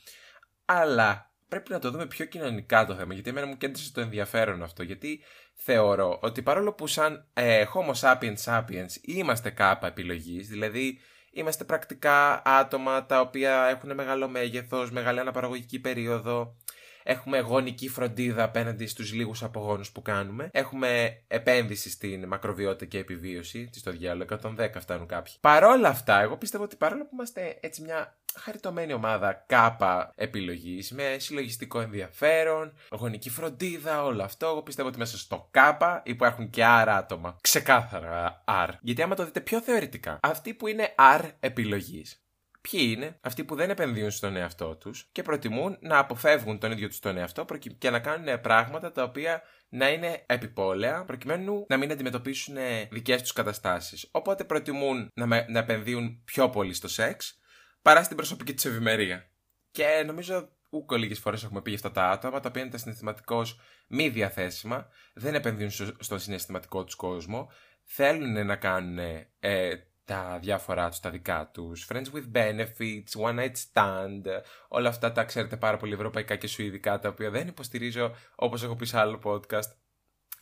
αλλά 0.64 1.34
πρέπει 1.48 1.72
να 1.72 1.78
το 1.78 1.90
δούμε 1.90 2.06
πιο 2.06 2.24
κοινωνικά 2.24 2.86
το 2.86 2.94
θέμα. 2.94 3.14
Γιατί 3.14 3.30
εμένα 3.30 3.46
μου 3.46 3.56
κέντρισε 3.56 3.92
το 3.92 4.00
ενδιαφέρον 4.00 4.62
αυτό. 4.62 4.82
Γιατί 4.82 5.22
θεωρώ 5.54 6.18
ότι 6.22 6.42
παρόλο 6.42 6.72
που 6.72 6.86
σαν 6.86 7.28
ε, 7.32 7.64
Homo 7.74 7.94
sapiens 8.00 8.44
sapiens 8.44 8.90
είμαστε 9.00 9.50
ΚΑΠΑ 9.50 9.86
επιλογής, 9.86 10.48
δηλαδή 10.48 10.98
Είμαστε 11.30 11.64
πρακτικά 11.64 12.42
άτομα 12.44 13.06
τα 13.06 13.20
οποία 13.20 13.66
έχουν 13.66 13.94
μεγάλο 13.94 14.28
μέγεθος, 14.28 14.90
μεγάλη 14.90 15.20
αναπαραγωγική 15.20 15.80
περίοδο. 15.80 16.56
Έχουμε 17.02 17.38
γονική 17.38 17.88
φροντίδα 17.88 18.42
απέναντι 18.42 18.86
στους 18.86 19.12
λίγους 19.12 19.42
απογόνους 19.42 19.90
που 19.90 20.02
κάνουμε. 20.02 20.48
Έχουμε 20.52 21.22
επένδυση 21.26 21.90
στην 21.90 22.26
μακροβιότητα 22.26 22.84
και 22.84 22.98
επιβίωση. 22.98 23.68
Τι 23.72 23.78
στο 23.78 23.90
διάλογο, 23.90 24.38
110 24.42 24.80
φτάνουν 24.80 25.06
κάποιοι. 25.06 25.32
Παρόλα 25.40 25.88
αυτά, 25.88 26.20
εγώ 26.20 26.36
πιστεύω 26.36 26.64
ότι 26.64 26.76
παρόλο 26.76 27.02
που 27.02 27.10
είμαστε 27.12 27.58
έτσι 27.60 27.82
μια 27.82 28.18
χαριτωμένη 28.38 28.92
ομάδα 28.92 29.44
κάπα 29.46 30.12
επιλογής 30.14 30.90
με 30.90 31.16
συλλογιστικό 31.18 31.80
ενδιαφέρον, 31.80 32.72
γονική 32.90 33.30
φροντίδα, 33.30 34.04
όλο 34.04 34.22
αυτό. 34.22 34.46
Εγώ 34.46 34.62
πιστεύω 34.62 34.88
ότι 34.88 34.98
μέσα 34.98 35.18
στο 35.18 35.48
κάπα 35.50 36.02
υπάρχουν 36.04 36.50
και 36.50 36.64
άρα 36.64 36.96
άτομα. 36.96 37.36
Ξεκάθαρα 37.40 38.44
R. 38.48 38.68
Γιατί 38.80 39.02
άμα 39.02 39.14
το 39.14 39.24
δείτε 39.24 39.40
πιο 39.40 39.60
θεωρητικά, 39.60 40.18
αυτοί 40.22 40.54
που 40.54 40.66
είναι 40.66 40.94
R 41.18 41.30
επιλογής 41.40 42.22
Ποιοι 42.60 42.94
είναι 42.96 43.18
αυτοί 43.20 43.44
που 43.44 43.54
δεν 43.54 43.70
επενδύουν 43.70 44.10
στον 44.10 44.36
εαυτό 44.36 44.76
τους 44.76 45.08
και 45.12 45.22
προτιμούν 45.22 45.78
να 45.80 45.98
αποφεύγουν 45.98 46.58
τον 46.58 46.72
ίδιο 46.72 46.88
τους 46.88 46.98
τον 46.98 47.16
εαυτό 47.16 47.44
και 47.78 47.90
να 47.90 47.98
κάνουν 47.98 48.40
πράγματα 48.40 48.92
τα 48.92 49.02
οποία 49.02 49.42
να 49.68 49.90
είναι 49.90 50.22
επιπόλαια 50.26 51.04
προκειμένου 51.04 51.64
να 51.68 51.76
μην 51.76 51.92
αντιμετωπίσουν 51.92 52.56
δικές 52.90 53.20
τους 53.20 53.32
καταστάσεις. 53.32 54.08
Οπότε 54.10 54.44
προτιμούν 54.44 55.10
να, 55.14 55.26
να 55.26 55.58
επενδύουν 55.58 56.22
πιο 56.24 56.50
πολύ 56.50 56.74
στο 56.74 56.88
σεξ 56.88 57.40
παρά 57.82 58.02
στην 58.02 58.16
προσωπική 58.16 58.54
τους 58.54 58.64
ευημερία. 58.64 59.30
Και 59.70 60.02
νομίζω 60.06 60.48
ούκο 60.70 60.96
λίγες 60.96 61.18
φορές 61.18 61.42
έχουμε 61.44 61.62
πει 61.62 61.70
για 61.70 61.78
αυτά 61.78 62.00
τα 62.00 62.10
άτομα 62.10 62.40
τα 62.40 62.48
οποία 62.48 62.62
είναι 62.62 62.70
τα 62.70 62.78
συναισθηματικώς 62.78 63.60
μη 63.88 64.08
διαθέσιμα, 64.08 64.88
δεν 65.14 65.34
επενδύουν 65.34 65.70
στο 65.98 66.18
συναισθηματικό 66.18 66.84
τους 66.84 66.94
κόσμο, 66.94 67.50
θέλουν 67.82 68.46
να 68.46 68.56
κάνουν 68.56 68.98
ε, 69.40 69.89
τα 70.10 70.38
διάφορά 70.40 70.88
τους, 70.88 71.00
τα 71.00 71.10
δικά 71.10 71.50
τους, 71.52 71.88
friends 71.92 72.06
with 72.14 72.36
benefits, 72.36 73.28
one 73.28 73.38
night 73.38 73.52
stand, 73.72 74.22
όλα 74.68 74.88
αυτά 74.88 75.12
τα 75.12 75.24
ξέρετε 75.24 75.56
πάρα 75.56 75.76
πολύ 75.76 75.92
ευρωπαϊκά 75.92 76.36
και 76.36 76.46
σουηδικά, 76.46 76.98
τα 76.98 77.08
οποία 77.08 77.30
δεν 77.30 77.48
υποστηρίζω 77.48 78.14
όπως 78.34 78.62
έχω 78.62 78.76
πει 78.76 78.86
σε 78.86 78.98
άλλο 78.98 79.20
podcast. 79.24 79.70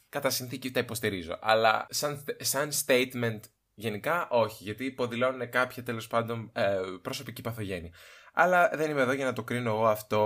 Κατά 0.08 0.30
συνθήκη 0.30 0.70
τα 0.70 0.80
υποστηρίζω, 0.80 1.38
αλλά 1.40 1.86
σαν, 1.90 2.24
σαν 2.38 2.70
statement 2.86 3.40
γενικά 3.74 4.28
όχι, 4.28 4.64
γιατί 4.64 4.84
υποδηλώνουν 4.84 5.50
κάποια 5.50 5.82
τέλος 5.82 6.06
πάντων 6.06 6.50
ε, 6.52 6.78
προσωπική 7.02 7.40
παθογένεια. 7.40 7.92
Αλλά 8.32 8.70
δεν 8.74 8.90
είμαι 8.90 9.00
εδώ 9.00 9.12
για 9.12 9.24
να 9.24 9.32
το 9.32 9.42
κρίνω 9.42 9.70
εγώ 9.70 9.86
αυτό. 9.86 10.18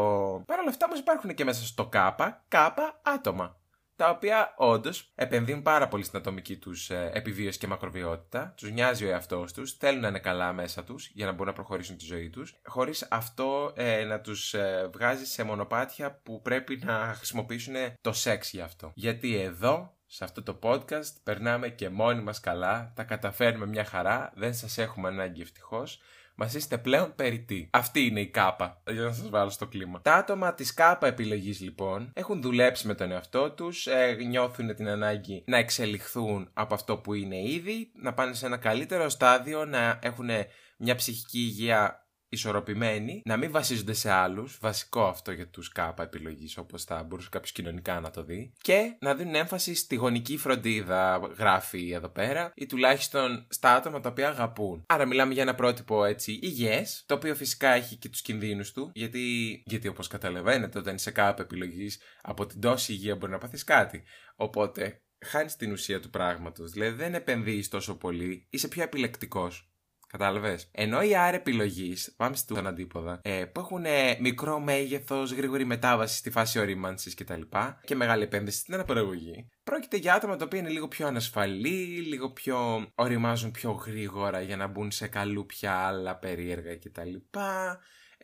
Παρ' 0.47 0.59
όλα 0.59 0.69
αυτά 0.69 0.87
όμως 0.87 0.99
υπάρχουν 0.99 1.35
και 1.35 1.45
μέσα 1.45 1.65
στο 1.65 1.87
ΚΑΠΑ, 1.87 2.45
ΚΑΠΑ 2.49 3.01
άτομα 3.03 3.62
τα 3.97 4.11
οποία 4.11 4.55
όντως 4.57 5.13
επενδύουν 5.15 5.63
πάρα 5.63 5.89
πολύ 5.89 6.05
στην 6.05 6.19
ατομική 6.19 6.57
τους 6.57 6.91
ε, 6.91 7.11
επιβίωση 7.15 7.59
και 7.59 7.67
μακροβιότητα. 7.67 8.55
Τους 8.57 8.71
νοιάζει 8.71 9.05
ο 9.05 9.09
εαυτός 9.09 9.53
τους, 9.53 9.73
θέλουν 9.73 10.01
να 10.01 10.09
είναι 10.09 10.19
καλά 10.19 10.53
μέσα 10.53 10.85
τους 10.85 11.11
για 11.15 11.27
να 11.27 11.33
μπορούν 11.33 11.47
να 11.47 11.53
προχωρήσουν 11.53 11.97
τη 11.97 12.05
ζωή 12.05 12.31
τους, 12.31 12.61
χωρίς 12.65 13.07
αυτό 13.11 13.73
ε, 13.77 14.05
να 14.05 14.21
τους 14.21 14.55
ε, 14.55 14.91
βγάζει 14.93 15.25
σε 15.25 15.43
μονοπάτια 15.43 16.21
που 16.23 16.43
πρέπει 16.43 16.81
να 16.85 17.15
χρησιμοποιήσουν 17.17 17.75
το 18.01 18.13
σεξ 18.13 18.51
γι' 18.51 18.61
αυτό. 18.61 18.93
Γιατί 18.95 19.37
εδώ 19.37 19.97
σε 20.07 20.25
αυτό 20.25 20.43
το 20.43 20.59
podcast 20.63 21.13
περνάμε 21.23 21.69
και 21.69 21.89
μόνοι 21.89 22.23
μας 22.23 22.41
καλά, 22.41 22.93
τα 22.95 23.05
καταφέρνουμε 23.05 23.67
μια 23.67 23.85
χαρά, 23.85 24.33
δεν 24.35 24.55
σας 24.55 24.79
έχουμε 24.79 25.09
ανάγκη 25.09 25.41
ευτυχώς 25.41 26.01
Μας 26.35 26.55
είστε 26.55 26.79
πλέον 26.79 27.15
περιττοί. 27.15 27.69
Αυτή 27.73 28.07
είναι 28.07 28.21
η 28.21 28.29
κάπα, 28.29 28.83
για 28.91 29.03
να 29.03 29.13
σας 29.13 29.29
βάλω 29.29 29.51
στο 29.51 29.67
κλίμα. 29.67 30.01
Τα 30.03 30.15
άτομα 30.15 30.55
της 30.55 30.75
κάπα 30.75 31.07
επιλογής 31.07 31.61
λοιπόν 31.61 32.11
έχουν 32.15 32.43
δουλέψει 32.43 32.87
με 32.87 32.95
τον 32.95 33.11
εαυτό 33.11 33.51
τους, 33.51 33.87
ε, 33.87 34.17
νιώθουν 34.29 34.75
την 34.75 34.89
ανάγκη 34.89 35.45
να 35.47 35.57
εξελιχθούν 35.57 36.51
από 36.53 36.75
αυτό 36.75 36.97
που 36.97 37.15
είναι 37.15 37.43
ήδη, 37.43 37.93
να 37.95 38.15
πάνε 38.15 38.35
σε 38.35 38.47
ένα 38.47 38.57
καλύτερο 38.57 39.09
στάδιο, 39.09 39.65
να 39.65 39.99
έχουν 40.03 40.29
μια 40.77 40.95
ψυχική 40.95 41.39
υγεία 41.39 42.02
ισορροπημένοι, 42.33 43.23
να 43.25 43.37
μην 43.37 43.51
βασίζονται 43.51 43.93
σε 43.93 44.11
άλλους, 44.11 44.59
βασικό 44.61 45.05
αυτό 45.07 45.33
για 45.33 45.49
τους 45.49 45.69
κάπα 45.69 46.03
επιλογής, 46.03 46.57
όπως 46.57 46.85
θα 46.85 47.03
μπορούσε 47.03 47.29
κάποιος 47.31 47.53
κοινωνικά 47.53 48.01
να 48.01 48.11
το 48.11 48.25
δει, 48.25 48.53
και 48.59 48.97
να 49.01 49.15
δίνουν 49.15 49.35
έμφαση 49.35 49.75
στη 49.75 49.95
γονική 49.95 50.37
φροντίδα, 50.37 51.21
γράφει 51.39 51.91
εδώ 51.91 52.09
πέρα, 52.09 52.53
ή 52.55 52.67
τουλάχιστον 52.67 53.47
στα 53.49 53.75
άτομα 53.75 54.01
τα 54.01 54.09
οποία 54.09 54.29
αγαπούν. 54.29 54.85
Άρα 54.87 55.07
μιλάμε 55.07 55.33
για 55.33 55.43
ένα 55.43 55.55
πρότυπο 55.55 56.05
έτσι 56.05 56.39
υγιές, 56.43 57.05
το 57.07 57.15
οποίο 57.15 57.35
φυσικά 57.35 57.69
έχει 57.69 57.97
και 57.97 58.09
τους 58.09 58.23
κινδύνους 58.23 58.73
του, 58.73 58.91
γιατί, 58.95 59.63
γιατί 59.67 59.89
όπως 59.89 60.09
καταλαβαίνετε, 60.09 60.79
όταν 60.79 60.95
είσαι 60.95 61.11
κάπα 61.11 61.43
επιλογής, 61.43 62.01
από 62.23 62.47
την 62.47 62.61
τόση 62.61 62.93
υγεία 62.93 63.17
μπορεί 63.17 63.33
να 63.33 63.39
πάθεις 63.39 63.65
κάτι. 63.65 64.03
Οπότε 64.37 65.03
χάνεις 65.25 65.57
την 65.57 65.73
ουσία 65.73 66.01
του 66.01 66.11
πράγματος. 66.11 66.71
Δηλαδή 66.71 66.97
δεν 66.97 67.15
επενδύεις 67.15 67.69
τόσο 67.69 67.97
πολύ, 67.97 68.47
είσαι 68.51 68.69
πιο 68.69 68.83
επιλεκτικός. 68.83 69.72
Κατάλαβες. 70.13 70.69
Ενώ 70.73 71.03
οι 71.03 71.17
άρε 71.17 71.37
επιλογής, 71.37 72.15
πάμε 72.17 72.37
στον 72.37 72.67
αντίποδα, 72.67 73.21
ε, 73.23 73.45
που 73.45 73.61
έχουν 73.61 73.85
ε, 73.85 74.17
μικρό 74.21 74.61
μέγεθος, 74.61 75.33
γρήγορη 75.33 75.65
μετάβαση 75.65 76.17
στη 76.17 76.31
φάση 76.31 76.59
ορίμανσης 76.59 77.15
κτλ. 77.15 77.41
Και, 77.41 77.59
και 77.85 77.95
μεγάλη 77.95 78.23
επένδυση 78.23 78.59
στην 78.59 78.75
αναπαραγωγή. 78.75 79.49
Πρόκειται 79.65 79.97
για 79.97 80.15
άτομα 80.15 80.37
τα 80.37 80.45
οποία 80.45 80.59
είναι 80.59 80.69
λίγο 80.69 80.89
πιο 80.89 81.07
ανασφαλή, 81.07 82.05
λίγο 82.07 82.31
πιο 82.31 82.87
οριμάζουν 82.95 83.51
πιο 83.51 83.71
γρήγορα 83.71 84.41
για 84.41 84.57
να 84.57 84.67
μπουν 84.67 84.91
σε 84.91 85.07
καλούπια 85.07 85.73
άλλα 85.73 86.17
περίεργα 86.17 86.77
κτλ 86.77 87.15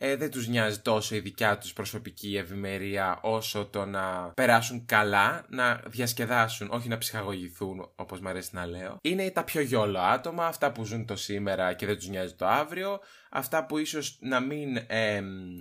ε, 0.01 0.15
δεν 0.15 0.31
τους 0.31 0.47
νοιάζει 0.47 0.79
τόσο 0.79 1.15
η 1.15 1.19
δικιά 1.19 1.57
τους 1.57 1.73
προσωπική 1.73 2.37
ευημερία 2.37 3.19
όσο 3.21 3.65
το 3.65 3.85
να 3.85 4.31
περάσουν 4.35 4.85
καλά, 4.85 5.45
να 5.49 5.81
διασκεδάσουν, 5.87 6.69
όχι 6.71 6.87
να 6.87 6.97
ψυχαγωγηθούν 6.97 7.91
όπως 7.95 8.19
μου 8.19 8.29
αρέσει 8.29 8.49
να 8.53 8.65
λέω. 8.65 8.97
Είναι 9.01 9.29
τα 9.29 9.43
πιο 9.43 9.61
γιόλο 9.61 9.99
άτομα, 9.99 10.45
αυτά 10.45 10.71
που 10.71 10.83
ζουν 10.83 11.05
το 11.05 11.15
σήμερα 11.15 11.73
και 11.73 11.85
δεν 11.85 11.95
τους 11.95 12.07
νοιάζει 12.07 12.33
το 12.33 12.47
αύριο, 12.47 12.99
αυτά 13.29 13.65
που 13.65 13.77
ίσως 13.77 14.17
να 14.21 14.39
μην, 14.39 14.77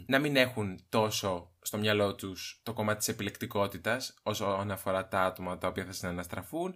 να 0.07 0.19
μην 0.19 0.37
έχουν 0.37 0.81
τόσο 0.89 1.51
στο 1.63 1.79
μυαλό 1.79 2.15
τους 2.15 2.61
το 2.63 2.73
κομμάτι 2.73 2.99
της 2.99 3.09
επιλεκτικότητας 3.09 4.15
όσον 4.23 4.71
αφορά 4.71 5.09
τα 5.09 5.21
άτομα 5.21 5.59
τα 5.59 5.69
οποία 5.69 5.85
θα 5.85 5.93
συναναστραφούν 5.93 6.75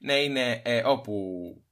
να 0.00 0.16
είναι 0.16 0.62
ε, 0.64 0.82
όπου 0.84 1.14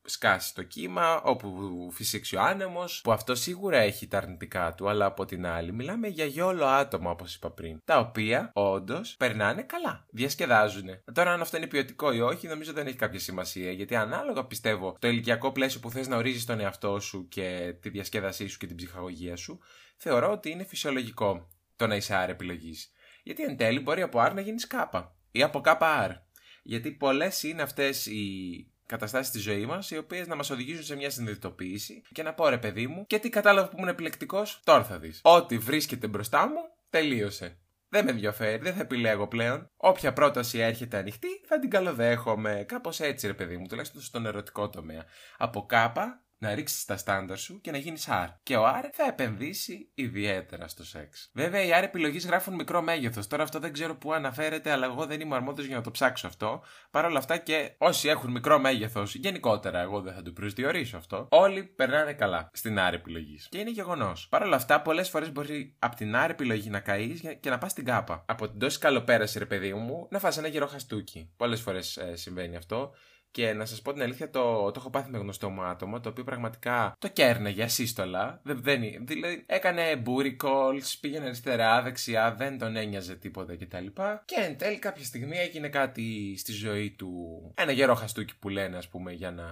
σκάσει 0.04 0.54
το 0.54 0.62
κύμα, 0.62 1.22
όπου 1.22 1.88
φυσήξει 1.92 2.36
ο 2.36 2.40
άνεμος, 2.40 3.00
που 3.00 3.12
αυτό 3.12 3.34
σίγουρα 3.34 3.78
έχει 3.78 4.08
τα 4.08 4.18
αρνητικά 4.18 4.74
του, 4.74 4.88
αλλά 4.88 5.04
από 5.04 5.24
την 5.24 5.46
άλλη 5.46 5.72
μιλάμε 5.72 6.08
για 6.08 6.24
γιόλο 6.24 6.64
άτομα, 6.64 7.10
όπως 7.10 7.34
είπα 7.34 7.50
πριν, 7.50 7.80
τα 7.84 7.98
οποία 7.98 8.50
όντως 8.54 9.16
περνάνε 9.18 9.62
καλά, 9.62 10.06
διασκεδάζουν. 10.10 10.88
Τώρα, 11.12 11.32
αν 11.32 11.40
αυτό 11.40 11.56
είναι 11.56 11.66
ποιοτικό 11.66 12.12
ή 12.12 12.20
όχι, 12.20 12.46
νομίζω 12.46 12.72
δεν 12.72 12.86
έχει 12.86 12.96
κάποια 12.96 13.18
σημασία, 13.18 13.72
γιατί 13.72 13.96
ανάλογα 13.96 14.44
πιστεύω 14.44 14.96
το 14.98 15.08
ηλικιακό 15.08 15.52
πλαίσιο 15.52 15.80
που 15.80 15.90
θες 15.90 16.08
να 16.08 16.16
ορίζεις 16.16 16.44
τον 16.44 16.60
εαυτό 16.60 17.00
σου 17.00 17.28
και 17.28 17.74
τη 17.80 17.88
διασκέδασή 17.88 18.46
σου 18.46 18.58
και 18.58 18.66
την 18.66 18.76
ψυχαγωγία 18.76 19.36
σου, 19.36 19.60
θεωρώ 19.96 20.30
ότι 20.30 20.50
είναι 20.50 20.64
φυσιολογικό 20.64 21.48
το 21.76 21.86
να 21.86 21.96
είσαι 21.96 22.14
άρα 22.14 22.30
επιλογής. 22.30 22.92
Γιατί 23.22 23.42
εν 23.42 23.56
τέλει 23.56 23.80
μπορεί 23.80 24.02
από 24.02 24.24
R 24.26 24.32
να 24.34 24.40
γίνεις 24.40 24.66
κάπα 24.66 25.16
ή 25.30 25.42
από 25.42 25.60
κάπα 25.60 26.08
R. 26.08 26.31
Γιατί 26.62 26.90
πολλές 26.90 27.42
είναι 27.42 27.62
αυτές 27.62 28.06
οι 28.06 28.66
καταστάσεις 28.86 29.28
στη 29.28 29.38
ζωή 29.38 29.66
μας, 29.66 29.90
οι 29.90 29.96
οποίες 29.96 30.26
να 30.26 30.36
μας 30.36 30.50
οδηγήσουν 30.50 30.84
σε 30.84 30.96
μια 30.96 31.10
συνειδητοποίηση 31.10 32.02
και 32.12 32.22
να 32.22 32.34
πω 32.34 32.48
ρε 32.48 32.58
παιδί 32.58 32.86
μου, 32.86 33.06
και 33.06 33.18
τι 33.18 33.28
κατάλαβα 33.28 33.68
που 33.68 33.76
ήμουν 33.76 33.88
επιλεκτικός, 33.88 34.60
τώρα 34.64 34.84
θα 34.84 34.98
δεις. 34.98 35.20
Ό,τι 35.22 35.58
βρίσκεται 35.58 36.06
μπροστά 36.06 36.48
μου, 36.48 36.60
τελείωσε. 36.90 37.56
Δεν 37.88 38.04
με 38.04 38.10
ενδιαφέρει, 38.10 38.62
δεν 38.62 38.74
θα 38.74 38.80
επιλέγω 38.80 39.28
πλέον. 39.28 39.70
Όποια 39.76 40.12
πρόταση 40.12 40.58
έρχεται 40.58 40.96
ανοιχτή, 40.96 41.28
θα 41.46 41.58
την 41.58 41.70
καλοδέχομαι. 41.70 42.64
Κάπως 42.68 43.00
έτσι, 43.00 43.26
ρε 43.26 43.34
παιδί 43.34 43.56
μου, 43.56 43.66
τουλάχιστον 43.66 44.00
στον 44.00 44.26
ερωτικό 44.26 44.68
τομέα. 44.68 45.04
Από 45.38 45.66
κάπα 45.66 46.21
να 46.42 46.54
ρίξεις 46.54 46.84
τα 46.84 46.96
στάνταρ 46.96 47.38
σου 47.38 47.60
και 47.60 47.70
να 47.70 47.78
γίνεις 47.78 48.08
R. 48.10 48.28
Και 48.42 48.56
ο 48.56 48.64
R 48.66 48.88
θα 48.92 49.04
επενδύσει 49.04 49.90
ιδιαίτερα 49.94 50.68
στο 50.68 50.84
σεξ. 50.84 51.30
Βέβαια, 51.34 51.62
οι 51.62 51.70
R 51.80 51.82
επιλογής 51.82 52.26
γράφουν 52.26 52.54
μικρό 52.54 52.82
μέγεθος. 52.82 53.26
Τώρα 53.26 53.42
αυτό 53.42 53.58
δεν 53.58 53.72
ξέρω 53.72 53.96
πού 53.96 54.12
αναφέρεται, 54.12 54.70
αλλά 54.70 54.86
εγώ 54.86 55.06
δεν 55.06 55.20
είμαι 55.20 55.34
αρμόδιος 55.34 55.66
για 55.66 55.76
να 55.76 55.82
το 55.82 55.90
ψάξω 55.90 56.26
αυτό. 56.26 56.62
Παρ' 56.90 57.04
όλα 57.04 57.18
αυτά 57.18 57.36
και 57.36 57.74
όσοι 57.78 58.08
έχουν 58.08 58.30
μικρό 58.30 58.58
μέγεθος, 58.58 59.14
γενικότερα 59.14 59.80
εγώ 59.80 60.00
δεν 60.00 60.14
θα 60.14 60.22
το 60.22 60.32
προσδιορίσω 60.32 60.96
αυτό, 60.96 61.26
όλοι 61.30 61.64
περνάνε 61.64 62.12
καλά 62.12 62.50
στην 62.52 62.76
R 62.78 62.92
επιλογής. 62.92 63.48
Και 63.50 63.58
είναι 63.58 63.70
γεγονός. 63.70 64.28
Παρ' 64.28 64.42
όλα 64.42 64.56
αυτά, 64.56 64.82
πολλές 64.82 65.08
φορές 65.08 65.32
μπορεί 65.32 65.76
από 65.78 65.96
την 65.96 66.14
R 66.26 66.30
επιλογή 66.30 66.70
να 66.70 66.80
καείς 66.80 67.22
και 67.40 67.50
να 67.50 67.58
πας 67.58 67.70
στην 67.70 67.84
κάπα. 67.84 68.24
Από 68.28 68.48
την 68.48 68.58
τόση 68.58 68.78
καλοπέραση, 68.78 69.38
ρε 69.38 69.46
παιδί 69.46 69.74
μου, 69.74 70.08
να 70.10 70.18
φας 70.18 70.38
ένα 70.38 70.48
γερό 70.48 70.66
χαστούκι. 70.66 71.32
Πολλές 71.36 71.60
φορές 71.60 71.96
ε, 71.96 72.16
συμβαίνει 72.16 72.56
αυτό. 72.56 72.94
Και 73.32 73.52
να 73.52 73.64
σας 73.64 73.82
πω 73.82 73.92
την 73.92 74.02
αλήθεια, 74.02 74.30
το, 74.30 74.70
το 74.70 74.74
έχω 74.76 74.90
πάθει 74.90 75.10
με 75.10 75.18
γνωστό 75.18 75.50
μου 75.50 75.62
άτομο, 75.62 76.00
το 76.00 76.08
οποίο 76.08 76.24
πραγματικά 76.24 76.96
το 76.98 77.08
κέρνεγε 77.08 77.62
ασύστολα. 77.62 78.40
Δεν, 78.42 78.62
δεν, 78.62 78.80
δηλαδή, 79.00 79.44
έκανε 79.46 80.02
booty 80.06 80.36
calls, 80.46 80.94
πήγαινε 81.00 81.24
αριστερά, 81.24 81.82
δεξιά, 81.82 82.34
δεν 82.34 82.58
τον 82.58 82.76
ένοιαζε 82.76 83.14
τίποτα 83.14 83.56
κτλ. 83.56 83.86
Και 84.24 84.36
εν 84.38 84.58
τέλει 84.58 84.78
κάποια 84.78 85.04
στιγμή 85.04 85.36
έγινε 85.36 85.68
κάτι 85.68 86.34
στη 86.38 86.52
ζωή 86.52 86.90
του. 86.90 87.42
Ένα 87.54 87.72
γερό 87.72 87.94
χαστούκι 87.94 88.36
που 88.38 88.48
λένε, 88.48 88.76
ας 88.76 88.88
πούμε, 88.88 89.12
για 89.12 89.30
να 89.30 89.44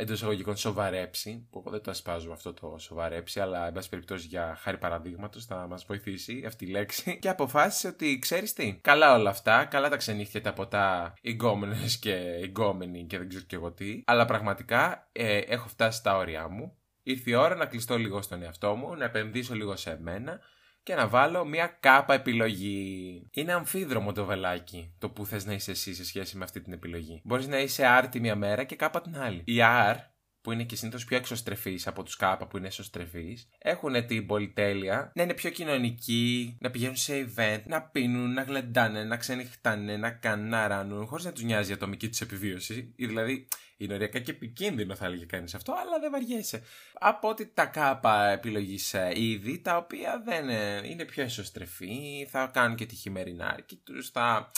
εντός 0.00 0.16
εισαγωγικών 0.16 0.56
σοβαρέψει, 0.56 1.46
που 1.50 1.58
εγώ 1.58 1.70
δεν 1.70 1.82
το 1.82 1.90
ασπάζω 1.90 2.32
αυτό 2.32 2.52
το 2.52 2.76
σοβαρέψει, 2.78 3.40
αλλά 3.40 3.66
εν 3.66 3.72
πάση 3.72 3.88
περιπτώσει 3.88 4.26
για 4.26 4.56
χάρη 4.60 4.78
παραδείγματος 4.78 5.44
θα 5.44 5.66
μας 5.66 5.84
βοηθήσει 5.84 6.44
αυτή 6.46 6.64
η 6.64 6.68
λέξη. 6.68 7.12
Και 7.20 7.28
αποφάσισε 7.28 7.88
ότι 7.88 8.18
ξέρεις 8.18 8.52
τι, 8.52 8.78
καλά 8.82 9.14
όλα 9.14 9.30
αυτά, 9.30 9.64
καλά 9.64 9.88
τα 9.88 9.96
ξενύχια 9.96 10.40
τα 10.40 10.52
ποτά, 10.52 11.14
γκόμενες 11.28 11.98
και 11.98 12.40
γκόμενοι 12.44 13.04
και 13.04 13.18
δεν 13.18 13.28
ξέρω 13.28 13.44
και 13.44 13.56
εγώ 13.56 13.72
τι, 13.72 14.02
αλλά 14.06 14.24
πραγματικά 14.24 15.08
ε, 15.12 15.38
έχω 15.38 15.68
φτάσει 15.68 15.98
στα 15.98 16.16
όρια 16.16 16.48
μου. 16.48 16.76
Ήρθε 17.02 17.30
η 17.30 17.34
ώρα 17.34 17.54
να 17.54 17.66
κλειστώ 17.66 17.98
λίγο 17.98 18.22
στον 18.22 18.42
εαυτό 18.42 18.74
μου, 18.74 18.94
να 18.94 19.04
επενδύσω 19.04 19.54
λίγο 19.54 19.76
σε 19.76 19.98
μένα 20.00 20.40
και 20.88 20.94
να 20.94 21.08
βάλω 21.08 21.44
μια 21.44 21.76
κάπα 21.80 22.14
επιλογή. 22.14 23.28
Είναι 23.30 23.52
αμφίδρομο 23.52 24.12
το 24.12 24.24
βελάκι 24.24 24.94
το 24.98 25.10
που 25.10 25.26
θες 25.26 25.44
να 25.46 25.52
είσαι 25.52 25.70
εσύ 25.70 25.94
σε 25.94 26.04
σχέση 26.04 26.36
με 26.36 26.44
αυτή 26.44 26.60
την 26.60 26.72
επιλογή. 26.72 27.20
Μπορείς 27.24 27.46
να 27.46 27.58
είσαι 27.58 27.82
R 28.02 28.06
τη 28.10 28.20
μία 28.20 28.36
μέρα 28.36 28.64
και 28.64 28.76
κάπα 28.76 29.00
την 29.00 29.18
άλλη. 29.18 29.42
Η 29.46 29.56
R 29.62 29.96
που 30.40 30.52
είναι 30.52 30.64
και 30.64 30.76
συνήθως 30.76 31.04
πιο 31.04 31.16
εξωστρεφείς 31.16 31.86
από 31.86 32.02
τους 32.02 32.16
κάπα 32.16 32.46
που 32.46 32.56
είναι 32.56 32.66
εσωστρεφείς, 32.66 33.48
έχουν 33.58 34.06
την 34.06 34.26
πολυτέλεια 34.26 35.12
να 35.14 35.22
είναι 35.22 35.34
πιο 35.34 35.50
κοινωνικοί, 35.50 36.56
να 36.60 36.70
πηγαίνουν 36.70 36.96
σε 36.96 37.32
event, 37.34 37.62
να 37.66 37.82
πίνουν, 37.82 38.32
να 38.32 38.42
γλεντάνε, 38.42 39.04
να 39.04 39.16
ξενυχτάνε, 39.16 39.96
να 39.96 40.10
κάνουν, 40.10 40.48
να 40.48 40.66
ράνουν, 40.66 41.06
χωρίς 41.06 41.24
να 41.24 41.32
τους 41.32 41.42
νοιάζει 41.42 41.70
η 41.70 41.74
ατομική 41.74 42.08
τους 42.08 42.20
επιβίωση. 42.20 42.92
Ή 42.96 43.06
δηλαδή 43.06 43.48
είναι 43.76 43.94
ωριακά 43.94 44.18
και 44.18 44.30
επικίνδυνο, 44.30 44.94
θα 44.94 45.06
έλεγε 45.06 45.24
κανείς 45.24 45.54
αυτό, 45.54 45.72
αλλά 45.72 45.98
δεν 46.00 46.10
βαριέσαι. 46.10 46.62
Από 46.92 47.28
ότι 47.28 47.46
τα 47.54 47.66
κάπα 47.66 48.28
επιλογή 48.28 48.78
ε, 48.92 49.20
είδη, 49.20 49.60
τα 49.60 49.76
οποία 49.76 50.22
δεν 50.24 50.48
ε, 50.48 50.80
είναι 50.84 51.04
πιο 51.04 51.22
εσωστρεφή, 51.22 52.26
θα 52.30 52.50
κάνουν 52.52 52.76
και 52.76 52.86
τη 52.86 52.94
χειμερινάρκη 52.94 53.76
του, 53.76 54.04
θα 54.12 54.50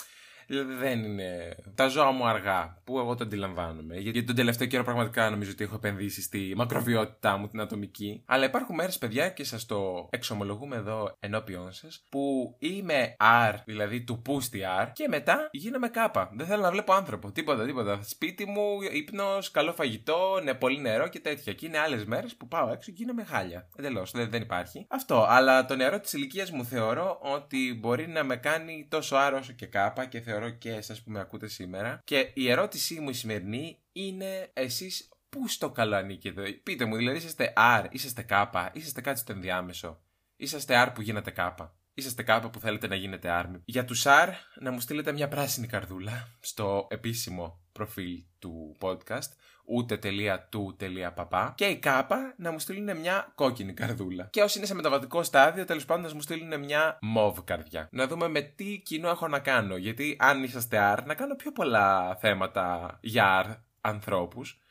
Δηλαδή 0.47 0.73
δεν 0.73 1.03
είναι. 1.03 1.55
Τα 1.75 1.87
ζώα 1.87 2.11
μου 2.11 2.27
αργά, 2.27 2.77
που 2.83 2.99
εγώ 2.99 3.15
το 3.15 3.23
αντιλαμβάνομαι. 3.23 3.95
Γιατί 3.95 4.23
τον 4.23 4.35
τελευταίο 4.35 4.67
καιρό 4.67 4.83
πραγματικά 4.83 5.29
νομίζω 5.29 5.51
ότι 5.51 5.63
έχω 5.63 5.75
επενδύσει 5.75 6.21
στη 6.21 6.53
μακροβιότητά 6.55 7.37
μου, 7.37 7.47
την 7.47 7.59
ατομική. 7.59 8.23
Αλλά 8.25 8.45
υπάρχουν 8.45 8.75
μέρες, 8.75 8.97
παιδιά, 8.97 9.29
και 9.29 9.43
σας 9.43 9.65
το 9.65 10.07
εξομολογούμε 10.09 10.75
εδώ 10.75 11.15
ενώπιον 11.19 11.71
σας, 11.71 12.05
που 12.09 12.55
είμαι 12.59 13.15
R, 13.49 13.55
δηλαδή 13.65 14.01
του 14.01 14.21
πούστη 14.21 14.61
R, 14.83 14.89
και 14.93 15.07
μετά 15.07 15.49
γίνομαι 15.51 15.87
κάπα. 15.87 16.31
Δεν 16.33 16.47
θέλω 16.47 16.61
να 16.61 16.71
βλέπω 16.71 16.93
άνθρωπο. 16.93 17.31
Τίποτα, 17.31 17.65
τίποτα. 17.65 17.99
Σπίτι 18.03 18.45
μου, 18.45 18.81
ύπνος, 18.91 19.51
καλό 19.51 19.73
φαγητό, 19.73 20.39
ναι, 20.43 20.53
πολύ 20.53 20.79
νερό 20.79 21.07
και 21.07 21.19
τέτοια. 21.19 21.53
Και 21.53 21.65
είναι 21.65 21.77
άλλες 21.77 22.05
μέρες 22.05 22.35
που 22.35 22.47
πάω 22.47 22.71
έξω 22.71 22.91
και 22.91 22.97
γίνομαι 22.97 23.23
χάλια. 23.23 23.67
Εντελώς. 23.75 24.11
Δεν, 24.11 24.29
δεν 24.29 24.41
υπάρχει. 24.41 24.85
Αυτό. 24.89 25.25
Αλλά 25.29 25.65
το 25.65 25.75
νερό 25.75 25.99
της 25.99 26.13
ηλικίας 26.13 26.51
μου 26.51 26.65
θεωρώ 26.65 27.19
ότι 27.21 27.77
μπορεί 27.79 28.07
να 28.07 28.23
με 28.23 28.35
κάνει 28.35 28.87
τόσο 28.89 29.15
άρο 29.15 29.37
όσο 29.37 29.53
και 29.53 29.65
κάπα 29.65 30.05
και 30.05 30.19
θεωρώ 30.19 30.30
και 30.49 30.71
εσάς 30.71 31.03
που 31.03 31.11
με 31.11 31.19
ακούτε 31.19 31.47
σήμερα. 31.47 32.01
Και 32.03 32.31
η 32.33 32.49
ερώτησή 32.49 32.99
μου 32.99 33.09
η 33.09 33.13
σημερινή 33.13 33.79
είναι 33.91 34.49
εσείς 34.53 35.09
πού 35.29 35.47
στο 35.47 35.69
καλό 35.69 35.95
ανήκετε. 35.95 36.51
Πείτε 36.51 36.85
μου, 36.85 36.95
δηλαδή 36.95 37.17
είσαστε 37.17 37.53
R, 37.57 37.85
είσαστε 37.89 38.25
K, 38.29 38.69
είσαστε 38.73 39.01
κάτι 39.01 39.19
στο 39.19 39.31
ενδιάμεσο. 39.31 40.01
Είσαστε 40.35 40.83
R 40.87 40.91
που 40.95 41.01
γίνατε 41.01 41.33
K. 41.37 41.55
Είσαστε 41.93 42.23
κάπου 42.23 42.49
που 42.49 42.59
θέλετε 42.59 42.87
να 42.87 42.95
γίνετε 42.95 43.29
άρμη. 43.29 43.61
Για 43.65 43.85
τους 43.85 44.03
R, 44.05 44.29
να 44.59 44.71
μου 44.71 44.79
στείλετε 44.79 45.11
μια 45.11 45.27
πράσινη 45.27 45.67
καρδούλα 45.67 46.37
στο 46.39 46.87
επίσημο 46.89 47.61
προφίλ 47.71 48.23
του 48.39 48.77
podcast 48.79 49.29
ούτε 49.71 49.97
τελεία 49.97 50.47
του 50.49 50.75
τελεία 50.77 51.11
παπά. 51.13 51.53
Και 51.57 51.65
η 51.65 51.77
κάπα 51.77 52.33
να 52.37 52.51
μου 52.51 52.59
στείλουν 52.59 52.97
μια 52.97 53.31
κόκκινη 53.35 53.73
καρδούλα. 53.73 54.27
Και 54.31 54.41
όσοι 54.41 54.57
είναι 54.57 54.67
σε 54.67 54.75
μεταβατικό 54.75 55.23
στάδιο, 55.23 55.65
τέλος 55.65 55.85
πάντων 55.85 56.05
να 56.09 56.15
μου 56.15 56.21
στείλουν 56.21 56.59
μια 56.59 56.97
μοβ 57.01 57.39
καρδιά. 57.43 57.87
Να 57.91 58.07
δούμε 58.07 58.27
με 58.27 58.41
τι 58.41 58.81
κοινό 58.85 59.09
έχω 59.09 59.27
να 59.27 59.39
κάνω. 59.39 59.77
Γιατί 59.77 60.15
αν 60.19 60.43
είσαστε 60.43 60.95
R, 60.97 61.03
να 61.05 61.13
κάνω 61.13 61.35
πιο 61.35 61.51
πολλά 61.51 62.15
θέματα 62.15 62.97
για 63.01 63.45
R 63.45 63.55
ανθρώπους. 63.81 64.61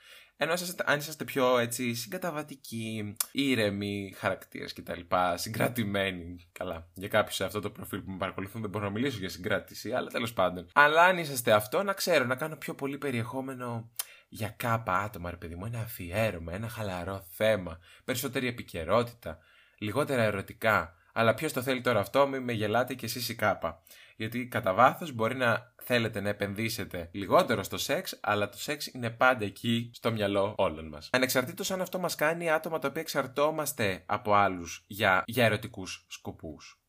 Ενώ 0.43 0.53
αν 0.85 0.99
είσαστε 0.99 1.25
πιο 1.25 1.59
έτσι 1.59 1.95
συγκαταβατικοί, 1.95 3.17
ήρεμοι 3.33 4.15
χαρακτήρες 4.17 4.73
κτλ. 4.73 5.01
Συγκρατημένοι. 5.35 6.49
Καλά. 6.53 6.89
Για 6.95 7.09
κάποιους 7.09 7.35
σε 7.35 7.45
αυτό 7.45 7.61
το 7.61 7.71
προφίλ 7.71 8.01
που 8.01 8.11
με 8.11 8.17
παρακολουθούν 8.17 8.61
δεν 8.61 8.71
μπορώ 8.71 8.85
να 8.85 8.91
μιλήσω 8.91 9.19
για 9.19 9.29
συγκράτηση, 9.29 9.93
αλλά 9.93 10.09
τέλος 10.09 10.33
πάντων. 10.33 10.67
Αλλά 10.73 11.05
αν 11.05 11.19
είσαστε 11.19 11.53
αυτό, 11.53 11.83
να 11.83 11.93
ξέρω 11.93 12.25
να 12.25 12.35
κάνω 12.35 12.57
πιο 12.57 12.75
πολύ 12.75 12.99
περιεχόμενο 12.99 13.91
για 14.31 14.49
κάπα 14.57 14.99
άτομα, 14.99 15.31
ρε 15.31 15.37
παιδί 15.37 15.55
μου, 15.55 15.67
ένα 15.67 15.81
αφιέρωμα, 15.81 16.53
ένα 16.53 16.69
χαλαρό 16.69 17.27
θέμα, 17.31 17.79
περισσότερη 18.05 18.47
επικαιρότητα, 18.47 19.39
λιγότερα 19.79 20.23
ερωτικά. 20.23 20.95
Αλλά 21.13 21.35
ποιος 21.35 21.53
το 21.53 21.63
θέλει 21.63 21.81
τώρα 21.81 22.01
αυτό, 22.01 22.27
μην 22.27 22.43
με 22.43 22.53
γελάτε 22.53 22.95
κι 22.95 23.05
εσείς 23.05 23.29
η 23.29 23.35
κάπα. 23.35 23.83
Γιατί 24.17 24.47
κατά 24.47 24.75
βάθος 24.75 25.13
μπορεί 25.13 25.37
να 25.37 25.75
θέλετε 25.83 26.21
να 26.21 26.29
επενδύσετε 26.29 27.09
λιγότερο 27.13 27.63
στο 27.63 27.79
σεξ, 27.79 28.19
αλλά 28.23 28.49
το 28.49 28.59
σεξ 28.59 28.87
είναι 28.87 29.11
πάντα 29.11 29.45
εκεί 29.45 29.91
στο 29.95 30.13
μυαλό 30.13 30.55
όλων 30.57 30.89
μας. 30.89 31.09
Ανεξαρτήτως 31.13 31.71
αν 31.71 31.81
αυτό 31.81 31.99
μας 31.99 32.15
κάνει 32.15 32.51
άτομα 32.51 32.79
τα 32.79 32.89
οποία 32.89 33.03
εξαρτώμαστε 33.03 34.03
από 34.07 34.35
άλλους 34.35 34.85
για, 34.87 35.23
για 35.27 35.45
ερωτικούς 35.45 36.07
σκοπούς. 36.09 36.83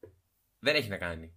Δεν 0.60 0.75
έχει 0.75 0.89
να 0.89 0.97
κάνει. 0.97 1.36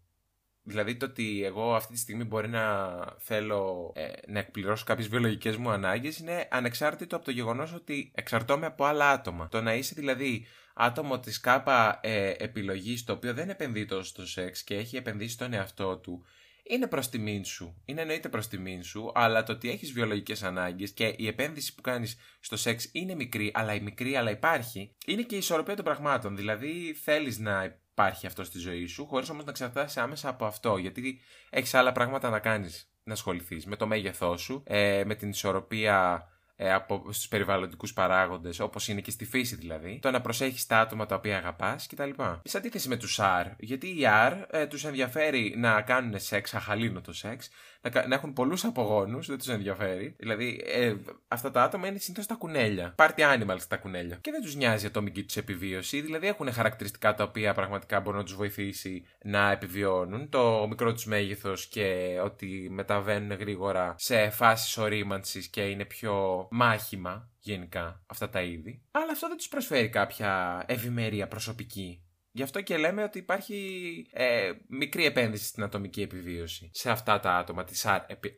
Δηλαδή 0.67 0.97
το 0.97 1.07
ότι 1.07 1.45
εγώ 1.45 1.75
αυτή 1.75 1.93
τη 1.93 1.99
στιγμή 1.99 2.25
μπορεί 2.25 2.49
να 2.49 2.89
θέλω 3.19 3.93
ε, 3.95 4.09
να 4.27 4.39
εκπληρώσω 4.39 4.85
κάποιες 4.85 5.09
βιολογικές 5.09 5.57
μου 5.57 5.71
ανάγκες 5.71 6.19
είναι 6.19 6.49
ανεξάρτητο 6.51 7.17
από 7.17 7.25
το 7.25 7.31
γεγονός 7.31 7.73
ότι 7.73 8.13
εξαρτώμαι 8.15 8.67
από 8.67 8.85
άλλα 8.85 9.11
άτομα. 9.11 9.49
Το 9.49 9.61
να 9.61 9.75
είσαι 9.75 9.95
δηλαδή 9.97 10.47
άτομο 10.75 11.21
της 11.21 11.41
κάπα 11.41 11.99
ε, 12.03 12.35
επιλογής 12.39 13.05
το 13.05 13.13
οποίο 13.13 13.35
δεν 13.35 13.49
επενδύει 13.49 13.85
τόσο 13.85 14.05
στο 14.05 14.27
σεξ 14.27 14.63
και 14.63 14.75
έχει 14.75 14.97
επενδύσει 14.97 15.33
στον 15.33 15.53
εαυτό 15.53 15.97
του 15.97 16.25
είναι 16.67 16.87
προς 16.87 17.09
τιμήν 17.09 17.45
σου. 17.45 17.83
Είναι 17.85 18.01
εννοείται 18.01 18.29
προς 18.29 18.49
τιμήν 18.49 18.83
σου, 18.83 19.13
αλλά 19.15 19.43
το 19.43 19.53
ότι 19.53 19.71
έχεις 19.71 19.93
βιολογικές 19.93 20.43
ανάγκες 20.43 20.91
και 20.91 21.15
η 21.17 21.27
επένδυση 21.27 21.75
που 21.75 21.81
κάνεις 21.81 22.17
στο 22.41 22.57
σεξ 22.57 22.89
είναι 22.93 23.15
μικρή, 23.15 23.51
αλλά 23.55 23.75
η 23.75 23.81
μικρή, 23.81 24.17
αλλά 24.17 24.31
υπάρχει, 24.31 24.95
είναι 25.07 25.23
και 25.23 25.35
η 25.35 25.39
ισορροπία 25.39 25.77
των 25.77 25.85
πραγμάτων. 25.85 26.37
Δηλαδή 26.37 26.97
θέλεις 27.03 27.39
να 27.39 27.79
υπάρχει 27.95 28.27
αυτό 28.27 28.45
στη 28.45 28.59
ζωή 28.59 28.87
σου, 28.87 29.07
χωρίς 29.07 29.29
όμως 29.31 29.45
να 29.45 29.51
εξαρτάσαι 29.51 30.01
άμεσα 30.01 30.29
από 30.29 30.45
αυτό, 30.45 30.77
γιατί 30.77 31.21
έχεις 31.51 31.75
άλλα 31.75 31.93
πράγματα 31.93 32.31
να 32.31 32.39
κάνεις, 32.39 32.89
να 33.05 33.13
ασχοληθείς 33.13 33.67
με 33.67 33.77
το 33.77 33.87
μέγεθός 33.87 34.41
σου, 34.41 34.63
ε, 34.67 35.03
με 35.07 35.15
την 35.15 35.29
ισορροπία 35.29 36.29
ε, 36.57 36.73
από 36.73 37.05
στους 37.11 37.29
περιβαλλοντικούς 37.29 37.93
παράγοντες 37.93 38.61
όπως 38.61 38.89
είναι 38.89 39.01
και 39.01 39.11
στη 39.11 39.25
φύση 39.25 39.57
δηλαδή 39.57 39.99
το 40.03 40.11
να 40.11 40.21
προσέχεις 40.21 40.67
τα 40.67 40.79
άτομα 40.79 41.07
τα 41.07 41.15
οποία 41.15 41.37
αγαπάς 41.37 41.87
κτλ. 41.87 42.11
Σε 42.45 42.57
αντίθεση 42.57 42.89
με 42.89 42.97
τους 42.97 43.19
R 43.23 43.47
γιατί 43.59 43.87
οι 43.87 44.03
R 44.03 44.43
ε, 44.51 44.67
τους 44.67 44.85
ενδιαφέρει 44.85 45.55
να 45.57 45.83
κάνουν 45.83 46.21
σεξ, 46.21 46.55
αχαλήνοτο 46.55 47.13
σεξ 47.13 47.51
να, 47.93 48.07
να 48.07 48.15
έχουν 48.15 48.33
πολλούς 48.33 48.65
απογόνους, 48.65 49.27
δεν 49.27 49.39
τους 49.39 49.49
ενδιαφέρει. 49.49 50.15
Δηλαδή, 50.19 50.63
ε, 50.67 50.95
αυτά 51.29 51.51
τα 51.51 51.63
άτομα 51.63 51.87
είναι 51.87 51.99
συνήθως 51.99 52.27
τα 52.27 52.35
κουνέλια. 52.35 52.95
Party 52.99 53.19
animals 53.19 53.63
τα 53.69 53.77
κουνέλια. 53.77 54.17
Και 54.17 54.31
δεν 54.31 54.43
τους 54.43 54.55
νοιάζει 54.55 54.85
η 54.85 54.89
ατομική 54.89 55.25
τους 55.25 55.37
επιβίωση. 55.37 56.01
Δηλαδή, 56.01 56.27
έχουν 56.27 56.53
χαρακτηριστικά 56.53 57.15
τα 57.15 57.25
οποία 57.25 57.55
πραγματικά 57.55 58.01
μπορούν 58.01 58.19
να 58.19 58.25
τους 58.25 58.35
βοηθήσει 58.35 59.05
να 59.23 59.51
επιβιώνουν. 59.51 60.29
Το 60.29 60.67
μικρό 60.69 60.93
τους 60.93 61.07
μέγεθος 61.07 61.67
και 61.67 62.19
ότι 62.25 62.69
μεταβαίνουν 62.71 63.39
γρήγορα 63.39 63.95
σε 63.99 64.31
φάσεις 64.31 64.77
ορίμανσης 64.79 65.49
και 65.49 65.61
είναι 65.61 65.85
πιο 65.85 66.47
μάχημα 66.51 67.29
γενικά 67.41 68.03
αυτά 68.07 68.29
τα 68.29 68.43
είδη. 68.43 68.83
Αλλά 68.91 69.13
αυτό 69.13 69.29
δεν 69.29 69.37
τους 69.37 69.49
προσφέρει 69.49 69.89
κάποια 69.89 70.63
ευημερία 70.67 71.29
προσωπική. 71.29 72.03
Γι' 72.37 72.43
αυτό 72.43 72.61
και 72.61 72.77
λέμε 72.77 73.03
ότι 73.03 73.19
υπάρχει 73.19 74.07
ε, 74.13 74.51
μικρή 74.69 75.05
επένδυση 75.05 75.45
στην 75.45 75.63
ατομική 75.63 76.03
επιβίωση 76.03 76.71
σε 76.73 76.91
αυτά 76.91 77.21
τα 77.21 77.37
άτομα 77.37 77.65
της 77.65 77.87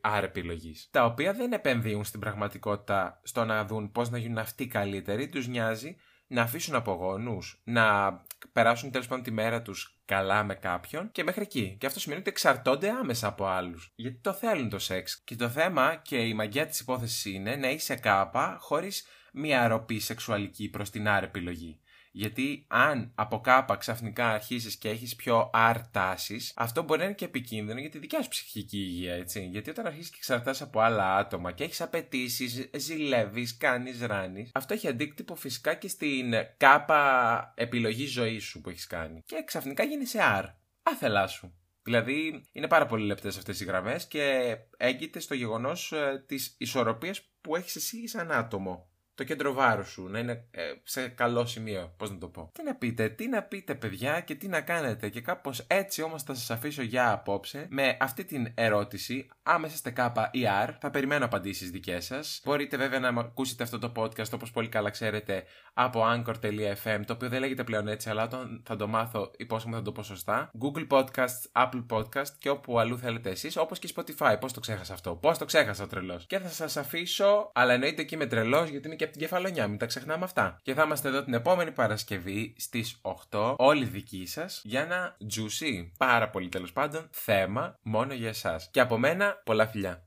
R 0.01 0.23
επιλογής. 0.23 0.89
Τα 0.91 1.05
οποία 1.05 1.33
δεν 1.33 1.53
επενδύουν 1.53 2.05
στην 2.05 2.21
πραγματικότητα 2.21 3.21
στο 3.23 3.45
να 3.45 3.65
δουν 3.65 3.93
πώς 3.93 4.11
να 4.11 4.19
γίνουν 4.19 4.39
αυτοί 4.39 4.67
καλύτεροι. 4.67 5.29
Τους 5.29 5.49
νοιάζει 5.49 5.97
να 6.27 6.43
αφήσουν 6.43 6.75
απογόνους, 6.75 7.61
να 7.65 8.13
περάσουν 8.53 8.91
τέλος 8.91 9.07
πάντων 9.07 9.25
τη 9.25 9.31
μέρα 9.31 9.63
τους 9.63 9.99
καλά 10.05 10.45
με 10.45 10.55
κάποιον 10.55 11.11
και 11.13 11.25
μέχρι 11.25 11.43
εκεί. 11.43 11.77
Και 11.81 11.87
αυτό 11.87 12.01
σημαίνει 12.01 12.21
ότι 12.21 12.31
εξαρτώνται 12.31 12.91
άμεσα 12.91 13.27
από 13.27 13.47
άλλους. 13.47 13.93
Γιατί 13.97 14.19
το 14.23 14.33
θέλουν 14.33 14.69
το 14.69 14.79
σεξ. 14.79 15.23
Και 15.25 15.37
το 15.37 15.49
θέμα 15.49 15.97
και 15.97 16.17
η 16.17 16.35
μαγιά 16.35 16.67
της 16.67 16.81
υπόθεσης 16.81 17.25
είναι 17.25 17.57
να 17.57 17.71
είσαι 17.71 17.95
κάπα 17.95 18.57
χωρίς 18.61 19.07
μια 19.33 19.63
αρροπή 19.63 19.99
σεξουαλική 19.99 20.69
προς 20.69 20.91
την 20.91 21.05
R 21.09 21.23
επιλογή. 21.23 21.81
Γιατί 22.19 22.65
αν 22.69 23.13
από 23.15 23.41
κάπα 23.41 23.77
ξαφνικά 23.77 24.29
αρχίσεις 24.29 24.77
και 24.77 24.89
έχεις 24.89 25.17
πιο 25.17 25.51
αρτάσει, 25.53 26.41
αυτό 26.55 26.83
μπορεί 26.83 26.99
να 26.99 27.05
είναι 27.05 27.15
και 27.15 27.25
επικίνδυνο 27.25 27.81
για 27.81 27.91
τη 27.91 27.99
δικιά 27.99 28.23
σου 28.23 28.29
ψυχική 28.29 28.79
υγεία, 28.79 29.15
έτσι. 29.15 29.47
Γιατί 29.47 29.71
όταν 29.71 29.87
αρχίσει 29.87 30.11
και 30.11 30.17
εξαρτάσαι 30.19 30.63
από 30.63 30.81
άλλα 30.81 31.17
άτομα 31.17 31.53
και 31.53 31.65
έχεις 31.65 31.81
απαιτήσεις, 31.81 32.69
ζηλεύεις, 32.77 33.57
κάνεις, 33.57 34.01
ράνεις, 34.01 34.51
αυτό 34.55 34.75
έχει 34.75 34.89
αντίκτυπο 34.89 35.35
φυσικά 35.35 35.75
και 35.75 35.89
στην 35.89 36.35
κάπα 36.57 37.53
επιλογή 37.57 38.07
ζωής 38.07 38.45
σου 38.45 38.61
που 38.61 38.71
έχεις 38.71 38.87
κάνει. 38.87 39.23
Και 39.27 39.43
ξαφνικά 39.47 39.83
γίνει 39.83 40.07
σε 40.07 40.23
αρ. 40.23 40.45
Άθελά 40.83 41.27
σου. 41.27 41.55
Δηλαδή, 41.83 42.49
είναι 42.53 42.69
πάρα 42.69 42.87
πολύ 42.87 43.07
λεπτές 43.07 43.37
αυτές 43.37 43.61
οι 43.61 43.65
γραμμές 43.65 44.07
και 44.07 44.57
έγκυται 44.77 45.21
στο 45.21 45.35
γεγονός 45.35 45.93
ε, 45.93 46.25
της 46.27 46.55
ισορροπίας 46.59 47.23
που 47.41 47.57
έχεις 47.57 47.77
εσύ 47.77 48.09
σαν 48.09 48.33
άτομο 48.33 48.91
το 49.17 49.25
κέντρο 49.25 49.53
βάρους 49.53 49.89
σου, 49.89 50.09
να 50.09 50.19
είναι 50.19 50.45
ε, 50.51 50.63
σε 50.83 51.09
καλό 51.09 51.47
σημείο. 51.47 51.95
Πώς 51.97 52.11
να 52.11 52.19
το 52.19 52.29
πω. 52.29 52.51
Τι 52.53 52.63
να 52.63 52.75
πείτε, 52.75 53.09
τι 53.09 53.29
να 53.29 53.43
πείτε, 53.43 53.75
παιδιά, 53.75 54.21
και 54.21 54.35
τι 54.35 54.49
να 54.49 54.61
κάνετε. 54.61 55.09
Και 55.09 55.21
κάπως 55.21 55.65
έτσι 55.67 56.03
όμως 56.03 56.23
θα 56.23 56.35
σας 56.35 56.51
αφήσω 56.51 56.83
για 56.83 57.13
απόψε 57.13 57.67
με 57.71 57.97
αυτή 58.01 58.25
την 58.25 58.53
ερώτηση. 58.55 59.29
Άμεσα 59.49 59.75
είστε 59.75 59.91
κάπα 59.91 60.31
ή 60.33 60.41
R, 60.67 60.71
θα 60.81 60.91
περιμένω 60.91 61.25
απαντήσεις 61.25 61.71
δικές 61.71 62.05
σας. 62.05 62.41
Μπορείτε 62.45 62.77
βέβαια 62.77 62.99
να 62.99 63.09
ακούσετε 63.09 63.63
αυτό 63.63 63.79
το 63.79 63.93
podcast 63.97 64.31
όπως 64.33 64.51
πολύ 64.51 64.69
καλά 64.69 64.91
ξέρετε 64.91 65.45
από 65.75 66.03
anchor.fm, 66.05 67.01
το 67.07 67.13
οποίο 67.13 67.29
δεν 67.29 67.41
λέγεται 67.41 67.65
πλέον 67.65 67.89
έτσι, 67.89 68.11
αλλά 68.11 68.23
όταν 68.23 68.63
θα 68.65 68.77
το 68.77 68.89
μάθω, 68.89 69.31
υπόσχομαι 69.37 69.77
θα 69.77 69.83
το 69.83 69.93
πω 69.93 70.03
σωστά. 70.03 70.51
Google 70.61 70.87
Podcasts, 70.87 71.63
Apple 71.65 71.87
Podcast 71.91 72.29
και 72.39 72.49
όπου 72.49 72.79
αλλού 72.79 72.99
θέλετε 72.99 73.31
εσείς, 73.31 73.57
όπως 73.57 73.79
και 73.79 73.89
Spotify. 73.97 74.37
Πώς 74.41 74.53
το 74.53 74.61
ξέχασα 74.61 74.93
αυτό, 74.93 75.15
πώς 75.15 75.39
το 75.39 75.45
ξέχασα 75.45 75.85
ο 75.85 75.87
τρελός; 75.87 76.27
Και 76.27 76.39
θα 76.39 76.49
σας 76.49 76.77
αφήσω, 76.77 77.51
αλλά 77.55 77.73
εννοείται 77.73 78.03
εκεί 78.03 78.17
με 78.17 78.27
τρελός, 78.27 78.69
γιατί 78.69 78.87
είναι 78.87 78.97
και 78.97 79.05
από 79.05 79.13
την 79.13 79.23
κεφαλονιά, 79.23 79.69
μην 79.69 79.79
τα 79.79 79.87
ξεχνάμε 79.87 80.25
αυτά. 80.25 80.59
Και 80.63 80.75
θα 80.75 80.83
είμαστε 80.83 81.09
εδώ 81.09 81.25
την 81.25 81.35
επόμενη 81.35 81.73
Παρασκευή 81.73 82.55
στις 82.59 83.01
8, 83.03 83.55
όλοι 83.59 83.85
δικοί 83.85 84.27
σας, 84.27 84.61
για 84.65 84.81
ένα 84.81 85.17
juicy, 85.35 85.91
πάρα 85.99 86.31
πολύ 86.31 86.49
τέλος 86.49 86.73
πάντων, 86.73 87.09
θέμα 87.11 87.79
μόνο 87.83 88.15
για 88.15 88.29
εσάς. 88.29 88.69
Και 88.71 88.81
από 88.81 88.99
μένα, 88.99 89.36
πολλά 89.45 89.67
φιλιά. 89.67 90.06